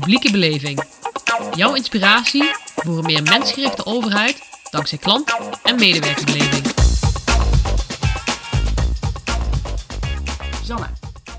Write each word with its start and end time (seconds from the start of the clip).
Publieke 0.00 0.32
beleving. 0.32 0.82
Jouw 1.54 1.74
inspiratie 1.74 2.44
voor 2.74 2.98
een 2.98 3.04
meer 3.04 3.22
mensgerichte 3.22 3.84
overheid 3.86 4.66
dankzij 4.70 4.98
klant- 4.98 5.60
en 5.62 5.76
medewerkerbeleving. 5.76 6.66
Zanne, 10.64 10.88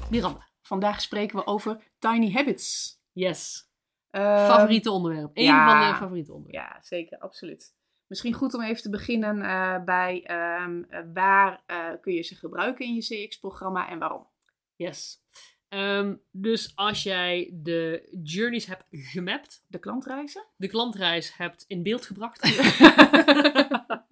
Miranda. 0.09 0.47
Vandaag 0.61 1.01
spreken 1.01 1.37
we 1.37 1.45
over 1.45 1.79
tiny 1.99 2.31
habits. 2.31 2.99
Yes. 3.11 3.69
Eh, 4.09 4.47
Favoriete 4.47 4.91
onderwerp. 4.91 5.31
Eén 5.33 5.43
ja. 5.43 5.79
van 5.81 5.91
de 5.91 5.97
favoriete 5.97 6.33
onderwerpen. 6.33 6.75
Ja, 6.75 6.81
zeker, 6.81 7.17
absoluut. 7.19 7.75
Misschien 8.07 8.33
goed 8.33 8.53
om 8.53 8.61
even 8.61 8.81
te 8.81 8.89
beginnen 8.89 9.41
eh, 9.41 9.83
bij 9.83 10.23
ehm, 10.23 10.83
eh, 10.89 10.99
waar 11.13 11.63
eh, 11.65 11.89
kun 12.01 12.13
je 12.13 12.21
ze 12.21 12.35
gebruiken 12.35 12.85
in 12.85 12.95
je 12.95 13.25
CX-programma 13.27 13.89
en 13.89 13.99
waarom. 13.99 14.27
Yes. 14.75 15.21
Ehm, 15.69 16.15
dus 16.31 16.75
als 16.75 17.03
jij 17.03 17.49
de 17.53 18.09
journeys 18.23 18.65
hebt 18.65 18.83
gemapt, 18.89 19.65
De 19.67 19.79
klantreizen? 19.79 20.45
de 20.55 20.67
klantreis 20.67 21.35
hebt 21.37 21.65
in 21.67 21.83
beeld 21.83 22.05
gebracht. 22.05 22.41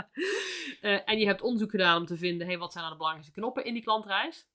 Eh, 0.82 1.00
en 1.06 1.18
je 1.18 1.26
hebt 1.26 1.42
onderzoek 1.42 1.72
gedaan 1.72 1.98
om 1.98 2.06
te 2.06 2.18
vinden, 2.18 2.48
hey, 2.48 2.58
wat 2.58 2.72
zijn 2.72 2.84
nou 2.84 2.96
de 2.96 3.02
belangrijkste 3.02 3.40
knoppen 3.40 3.66
in 3.66 3.74
die 3.74 3.84
klantreis? 3.84 4.48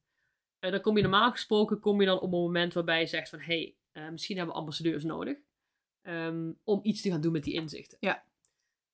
Eh, 0.59 0.71
dan 0.71 0.81
kom 0.81 0.97
je 0.97 1.03
normaal 1.03 1.31
gesproken 1.31 1.81
kom 1.81 2.01
je 2.01 2.07
dan 2.07 2.17
op 2.17 2.23
een 2.23 2.41
moment 2.41 2.75
waarbij 2.75 3.01
je 3.01 3.07
zegt 3.07 3.29
van, 3.29 3.39
hey, 3.39 3.77
eh, 3.93 4.09
misschien 4.09 4.37
hebben 4.37 4.55
we 4.55 4.61
ambassadeurs 4.61 5.05
nodig 5.05 5.39
ehm, 6.03 6.53
om 6.65 6.81
iets 6.83 7.03
te 7.03 7.11
gaan 7.11 7.21
doen 7.21 7.33
met 7.33 7.45
die 7.45 7.55
inzichten. 7.55 7.99
Ja. 8.01 8.25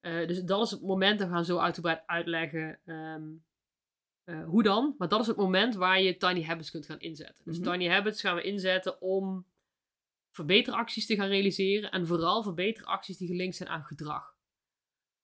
Dus 0.00 0.42
dat 0.42 0.64
is 0.64 0.70
het 0.70 0.82
moment, 0.82 1.20
en 1.20 1.26
we 1.26 1.32
gaan 1.32 1.44
zo 1.44 1.58
uitgebreid 1.58 2.02
uitleggen 2.06 2.80
ehm, 2.84 3.28
eh, 4.26 4.44
hoe 4.44 4.62
dan. 4.62 4.94
Maar 4.98 5.08
dat 5.08 5.20
is 5.20 5.26
het 5.26 5.36
moment 5.36 5.74
waar 5.74 6.00
je 6.00 6.16
tiny 6.16 6.42
habits 6.44 6.70
kunt 6.70 6.86
gaan 6.86 6.98
inzetten. 7.00 7.44
Dus 7.44 7.58
Mhm. 7.58 7.70
tiny 7.72 7.88
habits 7.88 8.20
gaan 8.20 8.34
we 8.36 8.42
inzetten 8.42 9.00
om 9.00 9.46
verbeteracties 10.30 11.06
te 11.06 11.14
gaan 11.14 11.28
realiseren. 11.28 11.90
En 11.90 12.06
vooral 12.06 12.42
verbeteracties 12.42 13.16
die 13.16 13.28
gelinkt 13.28 13.56
zijn 13.56 13.68
aan 13.68 13.84
gedrag. 13.84 14.34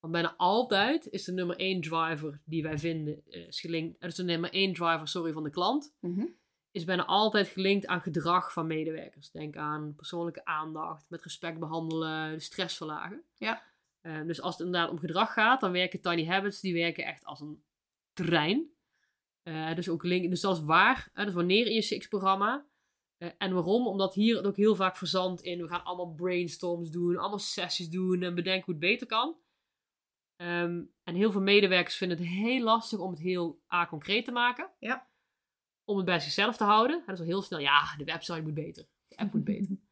Want 0.00 0.12
bijna 0.12 0.34
altijd 0.36 1.06
is 1.10 1.24
de 1.24 1.32
nummer 1.32 1.56
één 1.56 1.80
driver 1.80 2.40
die 2.44 2.62
wij 2.62 2.78
vinden, 2.78 3.22
eh, 3.30 3.46
is 3.46 3.60
gelinkt, 3.60 3.96
er 4.02 4.08
is 4.08 4.14
de 4.14 4.22
nummer 4.24 4.52
één 4.52 4.72
driver, 4.74 5.08
sorry, 5.08 5.32
van 5.32 5.42
de 5.42 5.50
klant, 5.50 5.94
Mhm. 6.00 6.26
is 6.70 6.84
bijna 6.84 7.04
altijd 7.04 7.48
gelinkt 7.48 7.86
aan 7.86 8.00
gedrag 8.00 8.52
van 8.52 8.66
medewerkers. 8.66 9.30
Denk 9.30 9.56
aan 9.56 9.94
persoonlijke 9.94 10.44
aandacht, 10.44 11.04
met 11.08 11.22
respect 11.22 11.58
behandelen, 11.58 12.32
de 12.32 12.40
stress 12.40 12.76
verlagen. 12.76 13.22
Ja. 13.36 13.62
Eh, 14.00 14.22
dus 14.26 14.40
als 14.40 14.56
het 14.56 14.66
inderdaad 14.66 14.90
om 14.90 14.98
gedrag 14.98 15.32
gaat, 15.32 15.60
dan 15.60 15.72
werken 15.72 16.00
tiny 16.00 16.26
habits, 16.26 16.60
die 16.60 16.74
werken 16.74 17.04
echt 17.04 17.24
als 17.24 17.40
een 17.40 17.62
trein. 18.12 18.70
Eh, 19.42 19.74
dus 19.74 19.88
ook 19.88 20.02
link, 20.02 20.30
dus 20.30 20.40
dat 20.40 20.56
is 20.56 20.62
waar. 20.62 21.10
hè, 21.12 21.24
dus 21.24 21.34
wanneer 21.34 21.66
in 21.66 21.74
je 21.74 21.82
Six-programma. 21.82 22.66
Eh, 23.16 23.30
en 23.38 23.54
waarom? 23.54 23.86
Omdat 23.86 24.14
hier 24.14 24.36
het 24.36 24.46
ook 24.46 24.56
heel 24.56 24.76
vaak 24.76 24.96
verzandt 24.96 25.42
in. 25.42 25.62
We 25.62 25.68
gaan 25.68 25.84
allemaal 25.84 26.14
brainstorms 26.14 26.90
doen, 26.90 27.16
allemaal 27.16 27.38
sessies 27.38 27.88
doen 27.88 28.22
en 28.22 28.34
bedenken 28.34 28.64
hoe 28.64 28.74
het 28.74 28.82
beter 28.82 29.06
kan. 29.06 29.36
Ehm, 30.36 30.82
en 31.02 31.14
heel 31.14 31.32
veel 31.32 31.40
medewerkers 31.40 31.96
vinden 31.96 32.18
het 32.18 32.26
heel 32.26 32.62
lastig 32.62 32.98
om 32.98 33.10
het 33.10 33.20
heel 33.20 33.62
A 33.72 33.86
concreet 33.86 34.24
te 34.24 34.32
maken. 34.32 34.70
Ja. 34.78 35.08
Om 35.84 35.96
het 35.96 36.06
bij 36.06 36.20
zichzelf 36.20 36.56
te 36.56 36.64
houden. 36.64 36.96
En 36.96 37.02
dat 37.06 37.14
is 37.14 37.20
al 37.20 37.26
heel 37.26 37.42
snel, 37.42 37.58
ja, 37.58 37.96
de 37.96 38.04
website 38.04 38.42
moet 38.42 38.54
beter. 38.54 38.86
De 39.08 39.16
app 39.16 39.32
moet 39.32 39.44
beter. 39.44 39.76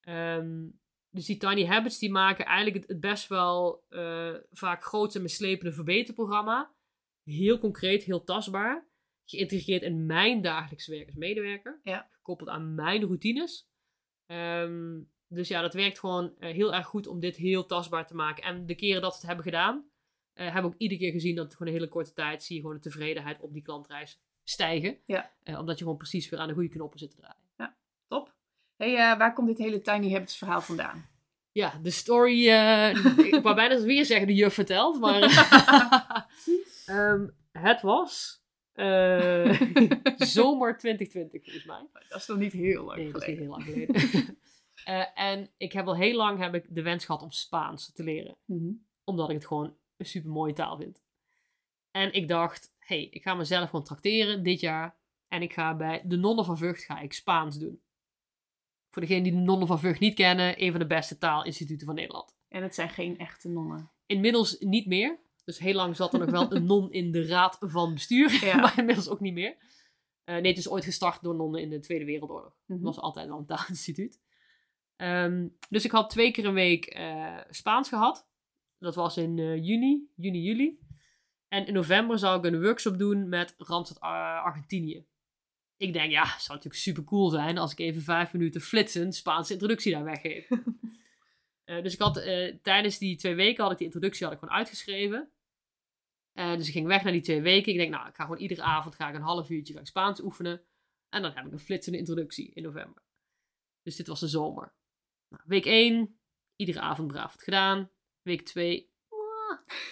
Ehm, 0.00 0.66
dus 1.10 1.26
die 1.26 1.36
tiny 1.36 1.66
habits 1.66 1.98
die 1.98 2.10
maken 2.10 2.44
eigenlijk 2.44 2.76
het, 2.76 2.88
het 2.88 3.00
best 3.00 3.28
wel 3.28 3.84
eh, 3.88 4.34
vaak 4.50 4.84
groot 4.84 5.14
en 5.14 5.22
mislepende 5.22 5.72
verbeterprogramma. 5.72 6.73
Heel 7.24 7.58
concreet, 7.58 8.04
heel 8.04 8.24
tastbaar. 8.24 8.86
Geïntegreerd 9.24 9.82
in 9.82 10.06
mijn 10.06 10.42
dagelijks 10.42 10.86
werk 10.86 11.06
als 11.06 11.14
medewerker. 11.14 11.80
Ja. 11.82 12.08
Gekoppeld 12.10 12.48
aan 12.48 12.74
mijn 12.74 13.02
routines. 13.02 13.68
Ehm, 14.26 15.00
dus 15.28 15.48
ja, 15.48 15.60
dat 15.60 15.74
werkt 15.74 15.98
gewoon 15.98 16.34
eh, 16.38 16.52
heel 16.52 16.74
erg 16.74 16.86
goed 16.86 17.06
om 17.06 17.20
dit 17.20 17.36
heel 17.36 17.66
tastbaar 17.66 18.06
te 18.06 18.14
maken. 18.14 18.44
En 18.44 18.66
de 18.66 18.74
keren 18.74 19.02
dat 19.02 19.10
we 19.10 19.16
het 19.16 19.26
hebben 19.26 19.44
gedaan, 19.44 19.84
eh, 20.32 20.44
hebben 20.44 20.62
we 20.62 20.76
ook 20.76 20.80
iedere 20.82 21.00
keer 21.00 21.12
gezien 21.12 21.36
dat 21.36 21.52
gewoon 21.52 21.68
een 21.68 21.78
hele 21.78 21.88
korte 21.88 22.12
tijd 22.12 22.42
zie 22.42 22.56
je 22.56 22.60
gewoon 22.60 22.76
de 22.76 22.82
tevredenheid 22.82 23.40
op 23.40 23.52
die 23.52 23.62
klantreis 23.62 24.20
stijgen. 24.42 24.98
Ja. 25.04 25.30
Eh, 25.42 25.58
omdat 25.58 25.78
je 25.78 25.84
gewoon 25.84 25.98
precies 25.98 26.28
weer 26.28 26.40
aan 26.40 26.48
de 26.48 26.54
goede 26.54 26.68
knoppen 26.68 26.98
zit 26.98 27.10
te 27.10 27.16
draaien. 27.16 27.76
Top. 28.08 28.34
Hey, 28.76 29.16
waar 29.16 29.32
komt 29.32 29.48
dit 29.48 29.58
hele 29.58 29.80
tiny 29.80 30.12
habits 30.12 30.36
verhaal 30.36 30.60
vandaan? 30.60 31.06
Ja, 31.52 31.78
de 31.82 31.90
story. 31.90 32.48
ik 33.32 33.42
wou 33.42 33.54
bijna 33.54 33.80
weer 33.80 34.04
zeggen 34.04 34.26
de 34.26 34.34
juf 34.34 34.54
vertelt, 34.54 35.00
maar. 35.00 35.20
Ehm, 36.86 37.28
het 37.52 37.80
was. 37.80 38.42
eh, 38.72 39.60
zomer 40.16 40.78
2020, 40.78 41.42
volgens 41.42 41.64
mij. 41.64 41.86
Dat 42.08 42.20
is 42.20 42.26
nog 42.26 42.38
niet 42.38 42.52
heel 42.52 42.84
lang 42.84 42.98
Nee, 42.98 43.12
dat 43.12 43.22
is 43.22 43.28
niet 43.28 43.38
heel 43.38 43.48
lang 43.48 43.62
geleden. 43.64 44.02
Eh, 44.84 45.06
en 45.14 45.50
ik 45.56 45.72
heb 45.72 45.86
al 45.86 45.96
heel 45.96 46.16
lang 46.16 46.38
heb 46.38 46.54
ik 46.54 46.66
de 46.68 46.82
wens 46.82 47.04
gehad 47.04 47.22
om 47.22 47.30
Spaans 47.30 47.92
te 47.92 48.02
leren. 48.02 48.36
Mhm. 48.44 48.72
Omdat 49.04 49.28
ik 49.28 49.34
het 49.34 49.46
gewoon 49.46 49.76
een 49.96 50.06
super 50.06 50.30
mooie 50.30 50.52
taal 50.52 50.76
vind. 50.76 51.02
En 51.90 52.12
ik 52.12 52.28
dacht, 52.28 52.74
hé, 52.78 52.96
hey, 52.96 53.08
ik 53.10 53.22
ga 53.22 53.34
mezelf 53.34 53.70
gewoon 53.70 53.84
tracteren 53.84 54.42
dit 54.42 54.60
jaar. 54.60 54.96
En 55.28 55.42
ik 55.42 55.52
ga 55.52 55.76
bij 55.76 56.02
de 56.04 56.16
Nonnen 56.16 56.44
van 56.44 56.58
Vught 56.58 56.82
ga 56.84 57.00
ik 57.00 57.12
Spaans 57.12 57.58
doen. 57.58 57.80
Voor 58.90 59.02
degenen 59.02 59.22
die 59.22 59.32
de 59.32 59.38
Nonnen 59.38 59.66
van 59.66 59.78
Vught 59.78 60.00
niet 60.00 60.14
kennen, 60.14 60.62
een 60.62 60.70
van 60.70 60.80
de 60.80 60.86
beste 60.86 61.18
taalinstituten 61.18 61.86
van 61.86 61.94
Nederland. 61.94 62.36
En 62.48 62.62
het 62.62 62.74
zijn 62.74 62.90
geen 62.90 63.18
echte 63.18 63.48
nonnen. 63.48 63.90
Inmiddels 64.06 64.58
niet 64.58 64.86
meer. 64.86 65.18
Dus 65.44 65.58
heel 65.58 65.74
lang 65.74 65.96
zat 65.96 66.12
er 66.12 66.18
nog 66.18 66.30
wel 66.30 66.52
een 66.52 66.66
non 66.72 66.92
in 66.92 67.12
de 67.12 67.26
raad 67.26 67.56
van 67.60 67.94
bestuur. 67.94 68.44
Ja. 68.44 68.56
Maar 68.60 68.78
inmiddels 68.78 69.08
ook 69.08 69.20
niet 69.20 69.34
meer. 69.34 69.56
Eh, 70.24 70.34
nee, 70.34 70.46
het 70.46 70.58
is 70.58 70.68
ooit 70.68 70.84
gestart 70.84 71.22
door 71.22 71.34
nonnen 71.34 71.60
in 71.60 71.70
de 71.70 71.80
Tweede 71.80 72.04
Wereldoorlog. 72.04 72.56
Mhm. 72.66 72.72
Het 72.72 72.82
was 72.82 72.98
altijd 72.98 73.30
al 73.30 73.38
een 73.38 73.46
taalinstituut. 73.46 74.20
Ehm, 74.96 75.48
dus 75.68 75.84
ik 75.84 75.90
had 75.90 76.10
twee 76.10 76.30
keer 76.30 76.44
een 76.44 76.54
week 76.54 76.84
eh, 76.86 77.38
Spaans 77.50 77.88
gehad. 77.88 78.28
Dat 78.78 78.94
was 78.94 79.16
in 79.16 79.38
eh, 79.38 79.64
juni, 79.64 80.08
juni, 80.14 80.42
juli. 80.42 80.78
En 81.48 81.66
in 81.66 81.74
november 81.74 82.18
zou 82.18 82.38
ik 82.38 82.44
een 82.44 82.62
workshop 82.62 82.98
doen 82.98 83.28
met 83.28 83.54
Randstad 83.58 84.00
Ar- 84.00 84.40
Argentinië. 84.40 85.06
Ik 85.76 85.92
denk, 85.92 86.10
ja, 86.10 86.22
het 86.22 86.42
zou 86.42 86.56
natuurlijk 86.56 86.82
super 86.82 87.04
cool 87.04 87.28
zijn 87.28 87.58
als 87.58 87.72
ik 87.72 87.78
even 87.78 88.02
vijf 88.02 88.32
minuten 88.32 88.60
flitsend 88.60 89.14
Spaanse 89.14 89.52
introductie 89.52 89.92
daar 89.92 90.04
weggeef. 90.04 90.48
Dus 91.64 91.92
ik 91.92 92.00
had 92.00 92.14
tijdens 92.62 92.98
die 92.98 93.16
twee 93.16 93.34
weken 93.34 93.62
had 93.62 93.72
ik 93.72 93.78
die 93.78 93.86
introductie 93.86 94.24
had 94.24 94.34
ik 94.34 94.38
gewoon 94.38 94.54
uitgeschreven. 94.54 95.28
Eh, 96.34 96.56
dus 96.56 96.66
ik 96.66 96.72
ging 96.72 96.86
weg 96.86 97.02
naar 97.02 97.12
die 97.12 97.22
twee 97.22 97.42
weken. 97.42 97.72
Ik 97.72 97.78
denk, 97.78 97.90
nou, 97.90 98.08
ik 98.08 98.14
ga 98.14 98.22
gewoon 98.22 98.38
iedere 98.38 98.62
avond 98.62 98.94
ga 98.94 99.08
ik 99.08 99.14
een 99.14 99.20
half 99.20 99.50
uurtje 99.50 99.74
ga 99.74 99.80
ik 99.80 99.86
Spaans 99.86 100.22
oefenen. 100.22 100.62
En 101.08 101.22
dan 101.22 101.32
heb 101.32 101.46
ik 101.46 101.52
een 101.52 101.58
flitsende 101.58 101.98
introductie 101.98 102.50
in 102.54 102.62
november. 102.62 103.02
Dus 103.82 103.96
dit 103.96 104.06
was 104.06 104.20
de 104.20 104.28
zomer. 104.28 104.74
Nou, 105.28 105.42
week 105.46 105.64
1, 105.64 106.18
iedere 106.56 106.80
avond 106.80 107.08
braaf 107.08 107.32
het 107.32 107.42
gedaan. 107.42 107.90
Week 108.22 108.42
2, 108.42 108.92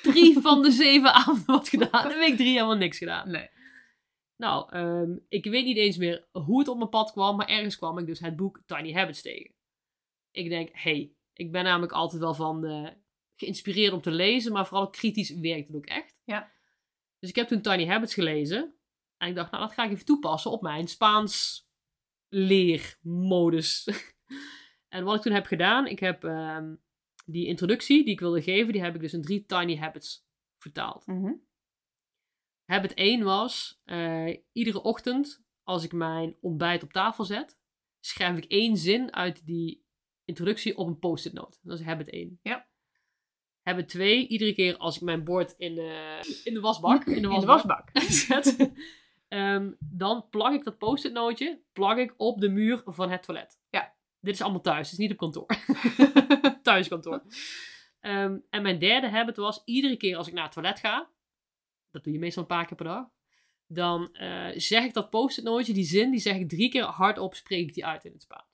drie 0.03 0.39
van 0.47 0.63
de 0.63 0.71
zeven 0.71 1.15
avonden 1.15 1.47
wat 1.47 1.69
gedaan. 1.69 2.11
En 2.11 2.19
week 2.19 2.37
3 2.37 2.53
helemaal 2.53 2.77
niks 2.77 2.99
gedaan. 2.99 3.31
Nee. 3.31 3.49
Nou, 4.37 4.71
ehm, 4.71 5.17
ik 5.29 5.45
weet 5.45 5.65
niet 5.65 5.77
eens 5.77 5.97
meer 5.97 6.29
hoe 6.31 6.59
het 6.59 6.69
op 6.69 6.77
mijn 6.77 6.89
pad 6.89 7.13
kwam, 7.13 7.37
maar 7.37 7.49
ergens 7.49 7.77
kwam 7.77 7.99
ik 7.99 8.07
dus 8.07 8.21
het 8.21 8.37
boek 8.37 8.63
Tiny 8.67 8.93
Habits 8.93 9.23
tegen. 9.23 9.55
Ik 10.31 10.49
denk, 10.49 10.69
hey, 10.73 11.13
ik 11.33 11.53
ben 11.53 11.65
namelijk 11.65 11.93
altijd 11.93 12.23
wel 12.23 12.35
van 12.35 12.65
eh, 12.65 12.89
geïnspireerd 13.37 13.93
om 13.93 14.01
te 14.01 14.11
lezen, 14.11 14.53
maar 14.53 14.67
vooral 14.67 14.87
ook 14.87 14.93
kritisch 14.93 15.31
werkt 15.31 15.67
het 15.67 15.77
ook 15.77 15.87
echt. 15.87 16.17
Ja. 16.25 16.53
Dus 17.19 17.31
ik 17.31 17.37
heb 17.37 17.49
toen 17.49 17.61
Tiny 17.61 17.87
Habits 17.87 18.15
gelezen 18.15 18.75
en 19.17 19.29
ik 19.29 19.35
dacht, 19.35 19.51
nou, 19.51 19.63
dat 19.67 19.73
ga 19.73 19.85
ik 19.85 19.91
even 19.91 20.05
toepassen 20.05 20.51
op 20.51 20.63
mijn 20.63 20.89
Spaans 20.89 21.67
leermodus. 22.29 23.89
en 24.89 25.05
wat 25.05 25.17
ik 25.17 25.23
toen 25.23 25.33
heb 25.33 25.47
gedaan, 25.47 25.87
ik 25.87 25.99
heb 25.99 26.25
ehm, 26.25 26.75
die 27.25 27.47
introductie 27.47 28.05
die 28.05 28.13
ik 28.13 28.21
wilde 28.21 28.43
geven, 28.43 28.73
die 28.73 28.83
heb 28.83 28.95
ik 28.95 29.01
dus 29.01 29.13
in 29.13 29.23
drie 29.23 29.47
Tiny 29.47 29.77
Habits 29.77 30.27
vertaald. 30.59 31.07
Mhm. 31.07 31.33
Habit 32.65 32.95
1 32.95 33.23
was, 33.23 33.81
eh, 33.85 34.37
iedere 34.53 34.83
ochtend 34.83 35.45
als 35.63 35.85
ik 35.85 35.93
mijn 35.93 36.37
ontbijt 36.41 36.83
op 36.83 36.93
tafel 36.93 37.25
zet, 37.25 37.59
schrijf 38.01 38.37
ik 38.37 38.45
één 38.45 38.77
zin 38.77 39.13
uit 39.13 39.47
die 39.47 39.85
introductie 40.25 40.77
op 40.77 40.87
een 40.87 40.99
post-it 40.99 41.33
note. 41.33 41.59
Dat 41.63 41.79
is 41.79 41.85
habit 41.85 42.11
1. 42.11 42.39
Ja. 42.43 42.71
Habit 43.63 43.89
2, 43.89 44.27
iedere 44.27 44.55
keer 44.55 44.77
als 44.77 44.97
ik 44.97 45.03
mijn 45.03 45.25
bord 45.25 45.55
in 45.57 45.75
de, 45.75 46.21
in 46.45 46.55
de 46.55 46.61
wasbak, 46.61 47.05
in 47.05 47.23
de 47.23 47.29
In 47.29 47.41
de 47.41 47.47
wasbak, 47.47 47.89
zet, 48.27 48.71
ehm, 49.29 49.71
dan 49.79 50.27
plak 50.31 50.53
ik 50.53 50.65
dat 50.65 50.79
post-it 50.79 51.13
nootje 51.13 51.63
plak 51.73 51.99
ik 51.99 52.15
op 52.17 52.41
de 52.41 52.49
muur 52.49 52.83
van 52.85 53.11
het 53.11 53.23
toilet. 53.23 53.61
Ja. 53.71 53.95
Dit 54.21 54.35
is 54.35 54.43
allemaal 54.43 54.61
thuis, 54.61 54.91
het 54.91 54.93
is 54.93 54.99
niet 54.99 55.11
op 55.11 55.17
kantoor. 55.17 55.47
Thuiskantoor. 56.63 57.23
Ehm, 58.01 58.39
en 58.51 58.63
mijn 58.63 58.79
derde 58.79 59.09
habit 59.09 59.37
was, 59.37 59.63
iedere 59.65 59.97
keer 59.97 60.17
als 60.17 60.27
ik 60.27 60.33
naar 60.33 60.45
het 60.45 60.53
toilet 60.53 60.79
ga, 60.79 61.11
dat 61.91 62.05
doe 62.05 62.13
je 62.13 62.19
meestal 62.19 62.43
een 62.43 62.49
paar 62.49 62.67
keer 62.67 62.77
per 62.77 62.87
dag, 62.87 63.07
dan 63.67 64.15
eh, 64.15 64.49
zeg 64.55 64.85
ik 64.85 64.95
dat 64.95 65.11
post-it 65.11 65.45
nootje, 65.45 65.73
die 65.73 65.85
zin, 65.85 66.11
die 66.11 66.21
zeg 66.21 66.37
ik 66.37 66.49
drie 66.49 66.69
keer 66.69 66.85
hardop, 66.85 67.35
spreek 67.35 67.69
ik 67.69 67.75
die 67.75 67.87
uit 67.87 68.05
in 68.05 68.13
het 68.13 68.23
Spaans. 68.23 68.52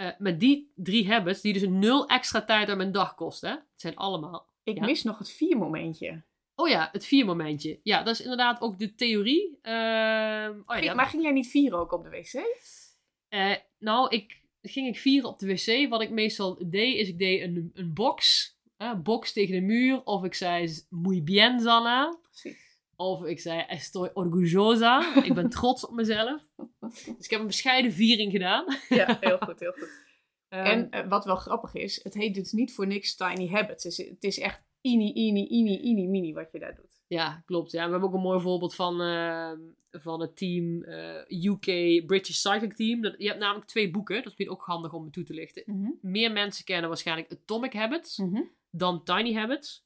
Eh, 0.00 0.08
met 0.18 0.40
die 0.40 0.72
drie 0.74 1.08
habits, 1.08 1.40
die 1.40 1.52
dus 1.52 1.66
nul 1.68 2.08
extra 2.08 2.44
tijd 2.44 2.68
aan 2.68 2.76
mijn 2.76 2.92
dag 2.92 3.14
kosten, 3.14 3.48
hè, 3.50 3.54
het 3.54 3.80
zijn 3.80 3.96
allemaal 3.96 4.48
Ik 4.62 4.76
Ja? 4.76 4.84
mis 4.84 5.02
nog 5.02 5.18
het 5.18 5.30
vier 5.30 5.56
momentje. 5.56 6.22
Oh 6.54 6.68
ja, 6.68 6.88
het 6.92 7.06
vier 7.06 7.24
momentje. 7.24 7.80
Ja, 7.82 8.02
dat 8.02 8.14
is 8.14 8.20
inderdaad 8.20 8.60
ook 8.60 8.78
de 8.78 8.94
theorie. 8.94 9.58
Ehm, 9.62 10.60
oh 10.66 10.78
ja, 10.78 10.94
maar 10.94 11.06
ging 11.06 11.22
jij 11.22 11.32
niet 11.32 11.46
vieren 11.46 11.78
ook 11.78 11.92
op 11.92 12.02
de 12.04 12.10
wc? 12.10 12.42
eh, 13.28 13.56
nou, 13.78 14.08
ik 14.16 14.40
ging 14.62 14.88
ik 14.88 14.98
vieren 14.98 15.28
op 15.28 15.38
de 15.38 15.46
wc. 15.46 15.88
Wat 15.88 16.02
ik 16.02 16.10
meestal 16.10 16.58
deed, 16.68 16.96
is 16.96 17.08
ik 17.08 17.18
deed 17.18 17.42
een, 17.42 17.70
een 17.74 17.94
box. 17.94 18.48
Een 18.76 19.02
box 19.02 19.32
tegen 19.32 19.54
de 19.54 19.60
muur. 19.60 20.04
Of 20.04 20.24
ik 20.24 20.34
zei 20.34 20.84
muy 20.88 21.22
bien, 21.22 21.60
Zanna. 21.60 22.18
Precies. 22.22 22.78
Of 22.96 23.24
ik 23.24 23.40
zei 23.40 23.64
estoy 23.68 24.10
orgullosa. 24.14 25.22
ik 25.24 25.34
ben 25.34 25.48
trots 25.48 25.86
op 25.86 25.94
mezelf. 25.94 26.42
Dus 26.94 27.24
ik 27.24 27.30
heb 27.30 27.40
een 27.40 27.46
bescheiden 27.46 27.92
viering 27.92 28.32
gedaan. 28.32 28.64
Ja, 28.88 29.16
heel 29.20 29.38
goed, 29.38 29.60
heel 29.60 29.72
goed. 29.72 29.90
Ehm, 30.48 30.64
En 30.66 30.90
eh, 30.90 31.08
wat 31.08 31.24
wel 31.24 31.36
grappig 31.36 31.74
is, 31.74 32.02
het 32.04 32.14
heet 32.14 32.34
dus 32.34 32.52
niet 32.52 32.74
voor 32.74 32.86
niks 32.86 33.14
Tiny 33.16 33.48
Habits. 33.48 33.84
Het 33.84 33.92
is, 33.98 34.08
het 34.08 34.24
is 34.24 34.38
echt 34.38 34.62
ini, 34.80 35.12
ini, 35.12 35.46
ini, 35.46 35.78
ini, 35.80 36.06
mini 36.06 36.32
wat 36.32 36.52
je 36.52 36.58
daar 36.58 36.74
doet. 36.74 37.00
Ja, 37.06 37.42
klopt. 37.46 37.70
Ja, 37.72 37.84
we 37.84 37.90
hebben 37.90 38.08
ook 38.08 38.14
een 38.14 38.20
mooi 38.20 38.40
voorbeeld 38.40 38.74
van, 38.74 39.00
ehm, 39.00 39.58
van 39.90 40.20
het 40.20 40.36
team 40.36 40.82
eh, 40.82 41.42
UK 41.44 42.06
British 42.06 42.36
Cycling 42.36 42.74
Team. 42.76 43.00
Dat, 43.02 43.14
je 43.18 43.26
hebt 43.26 43.40
namelijk 43.40 43.66
twee 43.66 43.90
boeken. 43.90 44.14
Dat 44.14 44.24
is 44.24 44.30
misschien 44.30 44.50
ook 44.50 44.62
handig 44.62 44.92
om 44.92 45.04
me 45.04 45.10
toe 45.10 45.24
te 45.24 45.34
lichten. 45.34 45.98
Meer 46.00 46.32
mensen 46.32 46.64
kennen 46.64 46.88
waarschijnlijk 46.88 47.32
Atomic 47.32 47.72
Habits 47.72 48.18
Mhm. 48.18 48.42
dan 48.70 49.04
Tiny 49.04 49.32
Habits. 49.34 49.84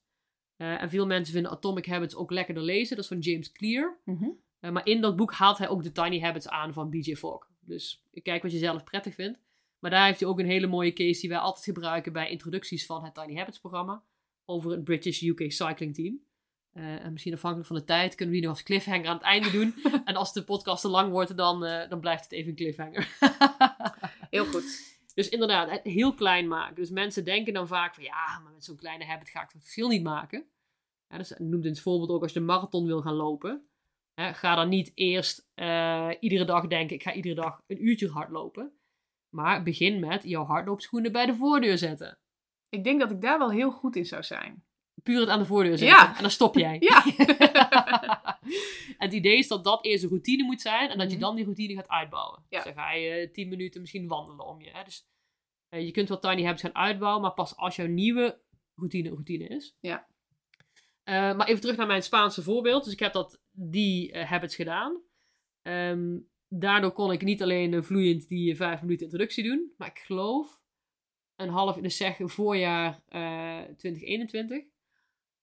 Eh, 0.55 0.81
en 0.81 0.89
veel 0.89 1.05
mensen 1.05 1.33
vinden 1.33 1.51
Atomic 1.51 1.85
Habits 1.85 2.15
ook 2.15 2.31
lekkerder 2.31 2.63
lezen. 2.63 2.95
Dat 2.95 3.03
is 3.05 3.09
van 3.11 3.19
James 3.19 3.51
Clear. 3.51 3.97
Mhm. 4.05 4.29
Eh, 4.65 4.71
maar 4.71 4.85
in 4.85 5.01
dat 5.01 5.15
boek 5.15 5.33
haalt 5.33 5.57
hij 5.57 5.69
ook 5.69 5.83
de 5.83 5.91
Tiny 5.91 6.19
Habits 6.19 6.47
aan 6.47 6.73
van 6.73 6.89
BJ 6.89 7.15
Fogg. 7.15 7.47
Dus 7.59 8.03
kijk 8.23 8.41
wat 8.41 8.51
je 8.51 8.57
zelf 8.57 8.83
prettig 8.83 9.13
vindt. 9.13 9.39
Maar 9.79 9.91
daar 9.91 10.05
heeft 10.05 10.19
hij 10.19 10.29
ook 10.29 10.39
een 10.39 10.45
hele 10.45 10.67
mooie 10.67 10.93
case 10.93 11.19
die 11.19 11.29
wij 11.29 11.37
altijd 11.37 11.65
gebruiken 11.65 12.13
bij 12.13 12.29
introducties 12.29 12.85
van 12.85 13.03
het 13.03 13.13
Tiny 13.13 13.35
Habits 13.37 13.59
programma. 13.59 14.03
Over 14.45 14.71
het 14.71 14.83
British 14.83 15.21
UK 15.21 15.51
Cycling 15.51 15.95
Team. 15.95 16.19
Eh, 16.71 17.03
en 17.03 17.11
misschien 17.11 17.33
afhankelijk 17.33 17.67
van 17.67 17.77
de 17.77 17.83
tijd 17.83 18.15
kunnen 18.15 18.33
we 18.33 18.39
die 18.39 18.49
nog 18.49 18.57
als 18.57 18.65
cliffhanger 18.65 19.07
aan 19.07 19.15
het 19.15 19.23
einde 19.23 19.51
doen. 19.51 19.75
en 20.05 20.15
als 20.15 20.33
de 20.33 20.43
podcast 20.43 20.81
te 20.81 20.87
lang 20.87 21.11
wordt, 21.11 21.37
dan, 21.37 21.65
eh, 21.65 21.89
dan 21.89 21.99
blijft 21.99 22.23
het 22.23 22.31
even 22.31 22.49
een 22.49 22.55
cliffhanger. 22.55 23.17
Heel 24.35 24.45
goed. 24.45 24.95
dus 25.13 25.29
inderdaad, 25.29 25.79
heel 25.83 26.13
klein 26.13 26.47
maken. 26.47 26.75
Dus 26.75 26.89
mensen 26.89 27.25
denken 27.25 27.53
dan 27.53 27.67
vaak 27.67 27.95
van 27.95 28.03
ja, 28.03 28.39
maar 28.43 28.53
met 28.53 28.63
zo'n 28.63 28.75
kleine 28.75 29.05
habit 29.05 29.29
ga 29.29 29.41
ik 29.43 29.49
het 29.51 29.61
verschil 29.61 29.87
niet 29.87 30.03
maken. 30.03 30.45
Ja, 31.09 31.17
dus 31.17 31.33
noemt 31.37 31.63
in 31.63 31.71
het 31.71 31.81
voorbeeld 31.81 32.09
ook 32.09 32.21
als 32.21 32.33
je 32.33 32.39
de 32.39 32.45
marathon 32.45 32.85
wil 32.85 33.01
gaan 33.01 33.13
lopen. 33.13 33.65
Hè, 34.15 34.33
ga 34.33 34.55
dan 34.55 34.69
niet 34.69 34.91
eerst 34.95 35.47
eh, 35.53 36.09
iedere 36.19 36.45
dag 36.45 36.67
denken, 36.67 36.95
ik 36.95 37.03
ga 37.03 37.13
iedere 37.13 37.35
dag 37.35 37.61
een 37.67 37.85
uurtje 37.85 38.09
hardlopen. 38.09 38.77
Maar 39.29 39.63
begin 39.63 39.99
met 39.99 40.23
jouw 40.23 40.43
hardloopschoenen 40.45 41.11
bij 41.11 41.25
de 41.25 41.35
voordeur 41.35 41.77
zetten. 41.77 42.17
Ik 42.69 42.83
denk 42.83 42.99
dat 42.99 43.11
ik 43.11 43.21
daar 43.21 43.37
wel 43.39 43.51
heel 43.51 43.71
goed 43.71 43.95
in 43.95 44.05
zou 44.05 44.23
zijn. 44.23 44.63
Puur 45.03 45.19
het 45.19 45.29
aan 45.29 45.39
de 45.39 45.45
voordeur 45.45 45.77
zetten. 45.77 45.97
Ja. 45.97 46.15
En 46.15 46.21
dan 46.21 46.31
stop 46.31 46.55
jij. 46.55 46.77
Ja. 46.89 47.03
En 48.97 49.07
het 49.07 49.13
idee 49.13 49.37
is 49.37 49.47
dat 49.47 49.63
dat 49.63 49.85
eerst 49.85 50.03
een 50.03 50.09
routine 50.09 50.43
moet 50.43 50.61
zijn. 50.61 50.89
En 50.89 50.97
dat 50.97 51.07
je 51.09 51.15
Mhm. 51.17 51.25
dan 51.25 51.35
die 51.35 51.43
routine 51.45 51.73
gaat 51.75 51.87
uitbouwen. 51.89 52.43
Ja. 52.49 52.57
Dus 52.63 52.73
dan 52.73 52.83
ga 52.83 52.91
je 52.91 53.09
eh, 53.09 53.31
10 53.31 53.49
minuten 53.49 53.81
misschien 53.81 54.07
wandelen 54.07 54.45
om 54.45 54.61
je. 54.61 54.69
Hè? 54.73 54.83
Dus 54.83 55.07
eh, 55.69 55.85
je 55.85 55.91
kunt 55.91 56.09
wel 56.09 56.19
tiny 56.19 56.43
habits 56.43 56.61
gaan 56.61 56.75
uitbouwen. 56.75 57.21
Maar 57.21 57.33
pas 57.33 57.55
als 57.55 57.75
jouw 57.75 57.87
nieuwe 57.87 58.41
routine 58.75 59.07
een 59.09 59.13
routine 59.13 59.47
is. 59.47 59.77
Ja. 59.79 60.07
Eh, 61.05 61.35
maar 61.35 61.47
even 61.47 61.61
terug 61.61 61.77
naar 61.77 61.87
mijn 61.87 62.03
Spaanse 62.03 62.43
voorbeeld. 62.43 62.83
Dus 62.83 62.93
ik 62.93 62.99
heb 62.99 63.13
dat, 63.13 63.41
die 63.51 64.11
eh, 64.11 64.29
habits 64.29 64.55
gedaan. 64.55 65.01
Ehm, 65.61 66.17
daardoor 66.47 66.91
kon 66.91 67.11
ik 67.11 67.21
niet 67.21 67.41
alleen 67.41 67.73
eh, 67.73 67.81
vloeiend 67.81 68.27
die 68.27 68.51
eh, 68.51 68.57
vijf 68.57 68.81
minuten 68.81 69.05
introductie 69.05 69.43
doen. 69.43 69.73
Maar 69.77 69.87
ik 69.87 69.99
geloof 69.99 70.61
een 71.35 71.49
half, 71.49 71.75
dus 71.75 71.97
zeg 71.97 72.17
voorjaar 72.19 73.01
eh 73.07 73.61
2021 73.77 74.63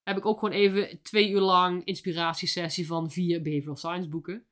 heb 0.03 0.17
ik 0.17 0.27
ook 0.27 0.39
gewoon 0.39 0.55
even 0.55 1.03
twee 1.03 1.31
uur 1.31 1.41
lang 1.41 1.85
inspiratiesessie 1.85 2.87
van 2.87 3.11
vier 3.11 3.43
behavioral 3.43 3.77
science 3.77 4.09
boeken 4.09 4.47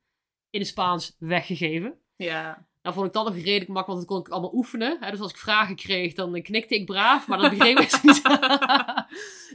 in 0.49 0.59
het 0.59 0.69
Spaans 0.69 1.15
weggegeven. 1.19 1.99
Ja. 2.15 2.67
Nou 2.81 2.95
vond 2.95 3.07
ik 3.07 3.13
dat 3.13 3.25
nog 3.25 3.35
redelijk 3.35 3.69
makkelijk, 3.69 3.87
want 3.87 3.99
dat 3.99 4.07
kon 4.07 4.19
ik 4.19 4.29
allemaal 4.29 4.53
oefenen. 4.53 4.97
Hè? 4.99 5.11
Dus 5.11 5.19
als 5.19 5.31
ik 5.31 5.37
vragen 5.37 5.75
kreeg, 5.75 6.13
dan 6.13 6.35
eh, 6.35 6.43
knikte 6.43 6.75
ik 6.75 6.85
braaf, 6.85 7.27
maar 7.27 7.37
dat 7.37 7.49
begreep 7.49 7.79
ik 7.79 8.03
niet. 8.03 8.21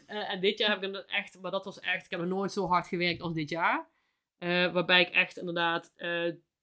Eh, 0.07 0.33
en 0.33 0.41
dit 0.41 0.59
jaar 0.59 0.71
heb 0.71 0.83
ik 0.83 0.93
dan 0.93 1.03
echt, 1.07 1.39
maar 1.41 1.51
dat 1.51 1.65
was 1.65 1.81
echt, 1.81 2.05
ik 2.05 2.11
heb 2.11 2.21
nog 2.21 2.29
nooit 2.29 2.53
zo 2.53 2.67
hard 2.67 2.87
gewerkt 2.87 3.21
als 3.21 3.35
dit 3.35 3.49
jaar. 3.49 3.89
Eh, 4.39 4.73
waarbij 4.73 5.01
ik 5.01 5.09
echt 5.09 5.37
inderdaad 5.37 5.93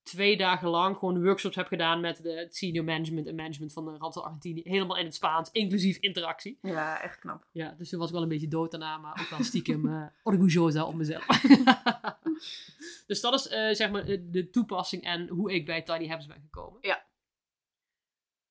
twee 0.03 0.37
dagen 0.37 0.69
lang 0.69 0.97
gewoon 0.97 1.23
workshops 1.23 1.55
heb 1.55 1.67
gedaan 1.67 1.99
met 2.01 2.23
de 2.23 2.31
het 2.31 2.55
senior 2.55 2.83
management 2.85 3.27
en 3.27 3.35
management 3.35 3.73
van 3.73 3.85
de 3.85 3.97
Randstad 3.97 4.23
Argentinië. 4.23 4.61
Helemaal 4.63 4.97
in 4.97 5.05
het 5.05 5.15
Spaans, 5.15 5.49
inclusief 5.51 5.97
interactie. 5.97 6.57
Ja, 6.61 7.01
echt 7.01 7.19
knap. 7.19 7.47
Ja, 7.51 7.75
dus 7.77 7.89
toen 7.89 7.99
was 7.99 8.07
ik 8.07 8.13
wel 8.13 8.23
een 8.23 8.29
beetje 8.29 8.47
dood 8.47 8.71
daarna, 8.71 8.97
maar 8.97 9.19
ook 9.21 9.29
wel 9.29 9.43
stiekem 9.43 9.87
eh 9.93 10.05
orgullosa 10.23 10.85
op 10.85 10.93
mezelf. 10.95 11.25
dus 13.07 13.21
dat 13.21 13.33
is 13.33 13.47
eh, 13.47 13.73
zeg 13.73 13.91
maar 13.91 14.05
de- 14.05 14.29
de 14.29 14.49
toepassing 14.49 15.03
en 15.03 15.27
hoe 15.27 15.53
ik 15.53 15.65
bij 15.65 15.81
Tiny 15.81 16.07
Habits 16.07 16.27
ben 16.27 16.41
gekomen. 16.41 16.81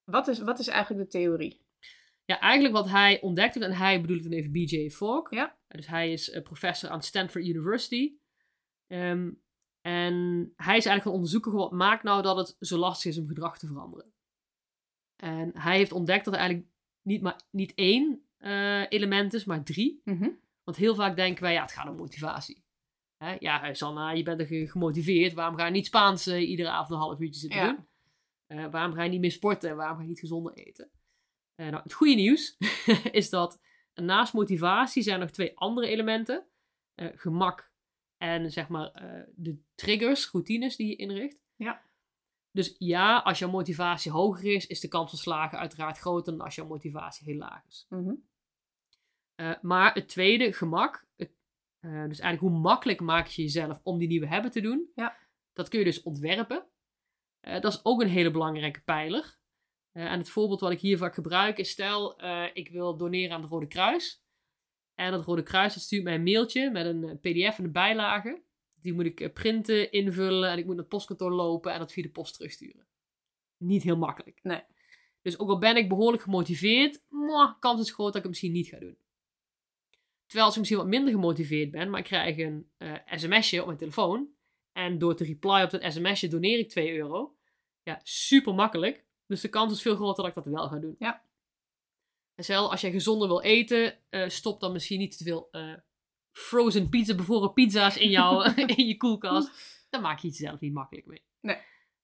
Wat 0.05 0.29
is, 0.29 0.39
wat 0.39 0.59
is 0.59 0.69
eigenlijk 0.69 1.11
de 1.11 1.19
theorie? 1.19 1.61
Ja, 2.25 2.41
eigenlijk 2.41 2.75
wat 2.75 2.89
hij 2.89 3.21
ontdekte, 3.21 3.65
en 3.65 3.73
hij 3.73 4.01
bedoel 4.01 4.17
ik 4.17 4.23
dan 4.23 4.33
even 4.33 4.53
BJ 4.53 4.91
Fogg. 4.91 5.31
Ja. 5.31 5.57
Dus 5.69 5.87
hij 5.87 6.13
is 6.13 6.31
eh, 6.31 6.43
professor 6.43 6.91
aan 6.91 7.03
Stanford 7.03 7.45
University. 7.47 8.13
Ehm, 8.87 9.31
en 9.83 10.15
hij 10.57 10.77
is 10.77 10.87
eigenlijk 10.87 11.03
gaan 11.03 11.13
onderzoeken, 11.13 11.53
wat 11.53 11.73
maakt 11.73 12.03
nou 12.03 12.23
dat 12.23 12.37
het 12.37 12.57
zo 12.61 12.79
lastig 12.79 13.11
is 13.11 13.19
om 13.19 13.29
gedrag 13.29 13.59
te 13.59 13.67
veranderen. 13.67 14.13
En 15.17 15.51
hij 15.59 15.77
heeft 15.77 15.93
ontdekt 15.93 16.25
dat 16.25 16.35
er 16.35 16.41
eigenlijk 16.41 16.71
niet, 17.03 17.23
maar, 17.23 17.41
niet 17.51 17.73
één 17.75 18.27
eh, 18.39 18.91
element 18.91 19.35
is, 19.35 19.45
maar 19.45 19.65
drie. 19.65 20.01
Mhm. 20.05 20.29
Want 20.65 20.77
heel 20.77 20.95
vaak 20.95 21.17
denken 21.17 21.43
wij, 21.43 21.53
ja, 21.53 21.63
het 21.63 21.73
gaat 21.73 21.89
om 21.89 21.97
motivatie. 21.97 22.65
Hè? 23.17 23.37
Ja, 23.39 23.75
Sanna, 23.75 24.11
je 24.11 24.23
bent 24.23 24.41
er 24.41 24.47
ge- 24.47 24.69
gemotiveerd. 24.71 25.33
Waarom 25.33 25.57
ga 25.57 25.65
je 25.67 25.71
niet 25.73 25.87
Spaans 25.87 26.27
iedere 26.29 26.69
avond 26.71 26.91
een 26.91 26.97
half 27.07 27.21
uurtje 27.21 27.41
zitten 27.41 27.61
Ja. 27.61 27.67
doen? 27.73 27.87
Eh, 28.47 28.71
waarom 28.71 28.95
ga 28.95 29.03
je 29.03 29.11
niet 29.11 29.21
meer 29.21 29.31
sporten? 29.33 29.77
Waarom 29.77 29.97
ga 29.97 30.03
je 30.03 30.09
niet 30.09 30.19
gezonder 30.21 30.53
eten? 30.53 30.91
Eh, 31.55 31.69
nou, 31.69 31.83
het 31.83 31.93
goede 31.93 32.15
nieuws 32.15 32.57
is 33.21 33.31
dat 33.31 33.61
naast 33.95 34.33
motivatie 34.33 35.03
zijn 35.03 35.15
er 35.17 35.23
nog 35.23 35.31
twee 35.31 35.59
andere 35.59 35.87
elementen. 35.87 36.47
Gemak 36.97 37.72
en 38.23 38.51
zeg 38.51 38.69
maar 38.69 38.91
eh, 38.91 39.23
de 39.35 39.63
triggers, 39.75 40.31
routines 40.31 40.77
die 40.77 40.89
je 40.89 40.97
inricht. 40.97 41.39
Ja. 41.57 41.83
Dus 42.51 42.75
ja, 42.79 43.19
als 43.19 43.39
jouw 43.39 43.51
motivatie 43.51 44.13
hoger 44.13 44.53
is, 44.53 44.67
is 44.67 44.81
de 44.81 44.89
kans 44.89 45.11
van 45.11 45.19
slagen 45.19 45.59
uiteraard 45.59 45.99
groter 45.99 46.33
dan 46.33 46.45
als 46.45 46.55
jouw 46.55 46.67
motivatie 46.67 47.27
heel 47.27 47.37
laag 47.37 47.67
is. 47.67 47.87
Mhm. 47.89 48.15
Eh, 49.35 49.55
maar 49.63 49.95
het 49.95 50.09
tweede, 50.09 50.53
gemak. 50.53 51.07
Het, 51.17 51.31
eh, 51.81 51.91
dus 51.91 52.19
eigenlijk 52.19 52.41
hoe 52.41 52.63
makkelijk 52.63 53.01
maak 53.01 53.27
je 53.27 53.43
jezelf 53.43 53.81
om 53.83 53.99
die 53.99 54.09
nieuwe 54.09 54.29
habit 54.29 54.53
te 54.53 54.61
doen. 54.61 54.91
Ja. 54.95 55.17
Dat 55.53 55.69
kun 55.69 55.79
je 55.79 55.85
dus 55.85 56.03
ontwerpen. 56.03 56.67
Dat 57.41 57.73
is 57.73 57.85
ook 57.85 58.01
een 58.01 58.09
hele 58.09 58.31
belangrijke 58.31 58.83
pijler. 58.83 59.39
En 59.93 60.19
het 60.19 60.31
voorbeeld 60.31 60.61
wat 60.61 60.73
ik 60.73 60.81
hier 60.81 60.99
vaak 60.99 61.15
gebruik 61.15 61.59
is: 61.59 61.71
stel, 61.71 62.23
ik 62.53 62.69
wil 62.69 62.97
doneren 62.97 63.35
aan 63.35 63.43
het 63.43 63.51
Rode 63.51 63.67
Kruis. 63.67 64.22
En 64.95 65.13
het 65.13 65.25
Rode 65.25 65.43
Kruis 65.43 65.75
dat 65.75 65.83
stuurt 65.83 66.05
mij 66.05 66.15
een 66.15 66.23
mailtje 66.23 66.71
met 66.71 66.87
een 66.87 67.05
eh, 67.05 67.15
PDF 67.15 67.59
en 67.59 67.65
de 67.65 67.71
bijlage. 67.71 68.43
Die 68.81 68.93
moet 68.93 69.05
ik 69.05 69.21
eh, 69.21 69.33
printen, 69.33 69.93
invullen 69.93 70.51
en 70.51 70.59
ik 70.59 70.65
moet 70.65 70.75
naar 70.75 70.85
het 70.85 70.93
postkantoor 70.93 71.33
lopen 71.33 71.73
en 71.73 71.79
dat 71.79 71.93
via 71.93 72.03
de 72.03 72.11
post 72.11 72.35
terugsturen. 72.35 72.87
Niet 73.57 73.83
heel 73.83 73.97
makkelijk. 73.97 74.39
Nee. 74.43 74.63
Dus 75.23 75.39
ook 75.39 75.49
al 75.49 75.59
ben 75.59 75.77
ik 75.77 75.89
behoorlijk 75.89 76.23
gemotiveerd, 76.23 77.03
mwah, 77.09 77.59
kans 77.59 77.81
is 77.81 77.91
groot 77.91 78.07
dat 78.07 78.17
ik 78.17 78.23
het 78.23 78.31
misschien 78.31 78.53
niet 78.53 78.69
ga 78.69 78.79
doen. 78.79 78.97
Terwijl 80.27 80.45
als 80.45 80.55
ik 80.55 80.61
misschien 80.61 80.83
wat 80.83 80.91
minder 80.91 81.13
gemotiveerd 81.13 81.71
ben, 81.71 81.91
maar 81.91 81.99
ik 81.99 82.05
krijg 82.05 82.39
een 82.39 82.71
eh, 82.77 82.95
sms'je 83.07 83.61
op 83.61 83.67
mijn 83.67 83.79
telefoon. 83.79 84.29
En 84.73 84.99
door 84.99 85.15
te 85.15 85.25
reply 85.25 85.63
op 85.63 85.71
dat 85.71 85.93
sms'je 85.93 86.29
doneer 86.29 86.59
ik 86.59 86.69
2 86.69 86.97
euro. 86.97 87.37
Ja, 87.83 88.01
super 88.03 88.55
makkelijk. 88.55 89.05
Dus 89.27 89.41
de 89.41 89.49
kans 89.49 89.73
is 89.73 89.83
veel 89.83 89.95
groter 89.95 90.25
dat 90.25 90.37
ik 90.37 90.45
dat 90.45 90.53
wel 90.53 90.69
ga 90.69 90.79
doen. 90.79 90.97
Ja. 90.99 91.25
En 92.35 92.57
als 92.57 92.81
jij 92.81 92.91
gezonder 92.91 93.29
wil 93.29 93.43
eten, 93.43 93.99
eh, 94.09 94.29
stop 94.29 94.61
dan 94.61 94.73
misschien 94.73 94.99
niet 94.99 95.19
te 95.19 95.25
veel 95.25 95.49
eh, 95.51 95.75
frozen 96.33 96.89
pizza, 96.89 97.15
bevroren 97.15 97.53
pizza's 97.53 97.97
in, 97.97 98.11
jouw, 98.11 98.43
in 98.77 98.87
je 98.87 98.97
koelkast. 98.97 99.51
Dan 99.91 100.03
maak 100.03 100.19
je 100.19 100.29
het 100.29 100.37
jezelf 100.37 100.61
niet 100.61 100.73
makkelijk 100.73 101.07
mee. 101.07 101.23
Nee. 101.41 101.57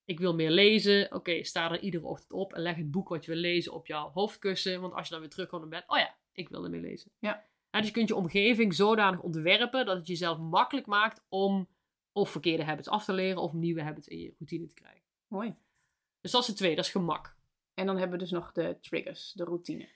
Ik 0.05 0.19
wil 0.19 0.35
meer 0.35 0.51
lezen. 0.51 1.13
Oké, 1.13 1.43
sta 1.43 1.71
er 1.71 1.79
iedere 1.79 2.05
ochtend 2.05 2.31
op 2.31 2.53
en 2.53 2.61
leg 2.61 2.75
het 2.75 2.91
boek 2.91 3.09
wat 3.09 3.25
je 3.25 3.31
wil 3.31 3.39
lezen 3.39 3.73
op 3.73 3.87
jouw 3.87 4.09
hoofdkussen. 4.09 4.81
Want 4.81 4.93
als 4.93 5.05
je 5.05 5.11
dan 5.11 5.19
weer 5.19 5.29
terugkomt 5.29 5.63
in 5.63 5.69
bed, 5.69 5.83
oh 5.87 5.97
ja, 5.97 6.15
ik 6.31 6.49
wil 6.49 6.63
ermee 6.63 6.81
lezen. 6.81 7.11
Ja. 7.19 7.45
dus 7.69 7.85
je 7.85 7.91
kunt 7.91 8.07
je 8.07 8.15
omgeving 8.15 8.75
zodanig 8.75 9.21
ontwerpen 9.21 9.85
dat 9.85 9.97
het 9.97 10.07
jezelf 10.07 10.37
makkelijk 10.37 10.87
maakt 10.87 11.25
om 11.29 11.67
of 12.11 12.29
verkeerde 12.29 12.63
habits 12.63 12.87
af 12.87 13.05
te 13.05 13.13
leren 13.13 13.41
of 13.41 13.53
nieuwe 13.53 13.81
habits 13.81 14.07
in 14.07 14.19
je 14.19 14.33
routine 14.37 14.67
te 14.67 14.73
krijgen. 14.73 15.03
Mooi. 15.27 15.55
Dus 16.21 16.31
dat 16.31 16.41
is 16.41 16.47
het 16.47 16.57
tweede, 16.57 16.75
dat 16.75 16.85
is 16.85 16.91
gemak. 16.91 17.37
En 17.73 17.85
dan 17.85 17.97
hebben 17.97 18.17
we 18.17 18.23
dus 18.23 18.31
nog 18.31 18.51
de 18.51 18.77
triggers, 18.81 19.31
de 19.31 19.43
routine. 19.43 19.89